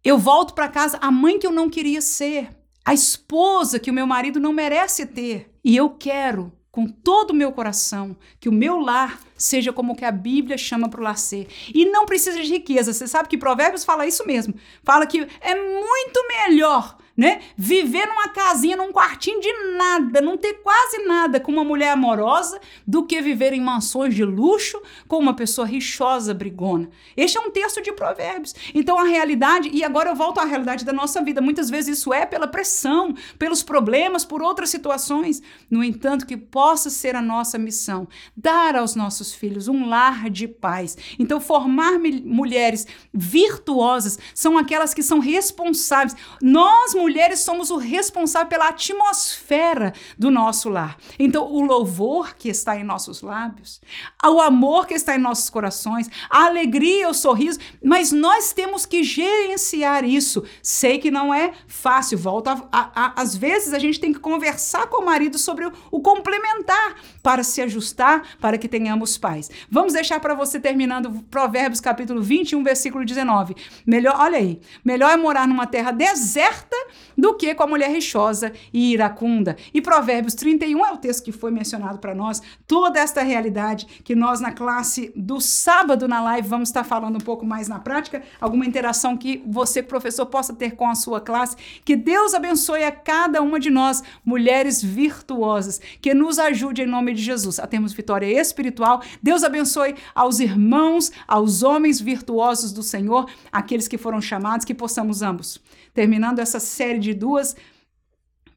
[0.02, 2.48] eu volto para casa a mãe que eu não queria ser,
[2.84, 5.54] a esposa que o meu marido não merece ter.
[5.62, 10.04] E eu quero, com todo o meu coração, que o meu lar seja como que
[10.04, 11.46] a Bíblia chama para o lar ser.
[11.72, 12.92] E não precisa de riqueza.
[12.92, 14.56] Você sabe que Provérbios fala isso mesmo.
[14.82, 17.40] Fala que é muito melhor né?
[17.56, 22.60] Viver numa casinha, num quartinho de nada, não ter quase nada com uma mulher amorosa,
[22.84, 26.90] do que viver em mansões de luxo com uma pessoa rixosa, brigona.
[27.16, 28.56] Este é um texto de Provérbios.
[28.74, 32.12] Então a realidade, e agora eu volto à realidade da nossa vida, muitas vezes isso
[32.12, 35.40] é pela pressão, pelos problemas, por outras situações.
[35.70, 40.48] No entanto, que possa ser a nossa missão dar aos nossos filhos um lar de
[40.48, 40.98] paz.
[41.20, 46.16] Então, formar mulheres virtuosas são aquelas que são responsáveis.
[46.42, 50.96] Nós, mulheres somos o responsável pela atmosfera do nosso lar.
[51.18, 53.80] Então, o louvor que está em nossos lábios,
[54.24, 59.02] o amor que está em nossos corações, a alegria, o sorriso, mas nós temos que
[59.02, 60.44] gerenciar isso.
[60.62, 64.86] Sei que não é fácil, volta a, a, às vezes a gente tem que conversar
[64.86, 69.50] com o marido sobre o, o complementar para se ajustar, para que tenhamos paz.
[69.70, 73.54] Vamos deixar para você terminando Provérbios capítulo 21, versículo 19.
[73.86, 76.76] Melhor, olha aí, melhor é morar numa terra deserta
[77.16, 79.56] do que com a mulher rixosa e iracunda.
[79.72, 84.14] E Provérbios 31 é o texto que foi mencionado para nós, toda esta realidade que
[84.14, 88.22] nós na classe do sábado na live vamos estar falando um pouco mais na prática,
[88.40, 91.56] alguma interação que você, professor, possa ter com a sua classe.
[91.84, 97.14] Que Deus abençoe a cada uma de nós, mulheres virtuosas, que nos ajude em nome
[97.14, 99.02] de Jesus a termos vitória espiritual.
[99.22, 105.22] Deus abençoe aos irmãos, aos homens virtuosos do Senhor, aqueles que foram chamados, que possamos
[105.22, 105.60] ambos
[105.92, 107.56] terminando essa série de duas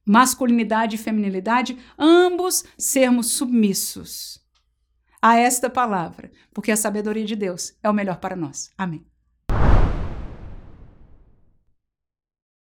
[0.05, 4.39] masculinidade e feminilidade, ambos sermos submissos
[5.21, 8.71] a esta palavra, porque a sabedoria de Deus é o melhor para nós.
[8.77, 9.03] Amém.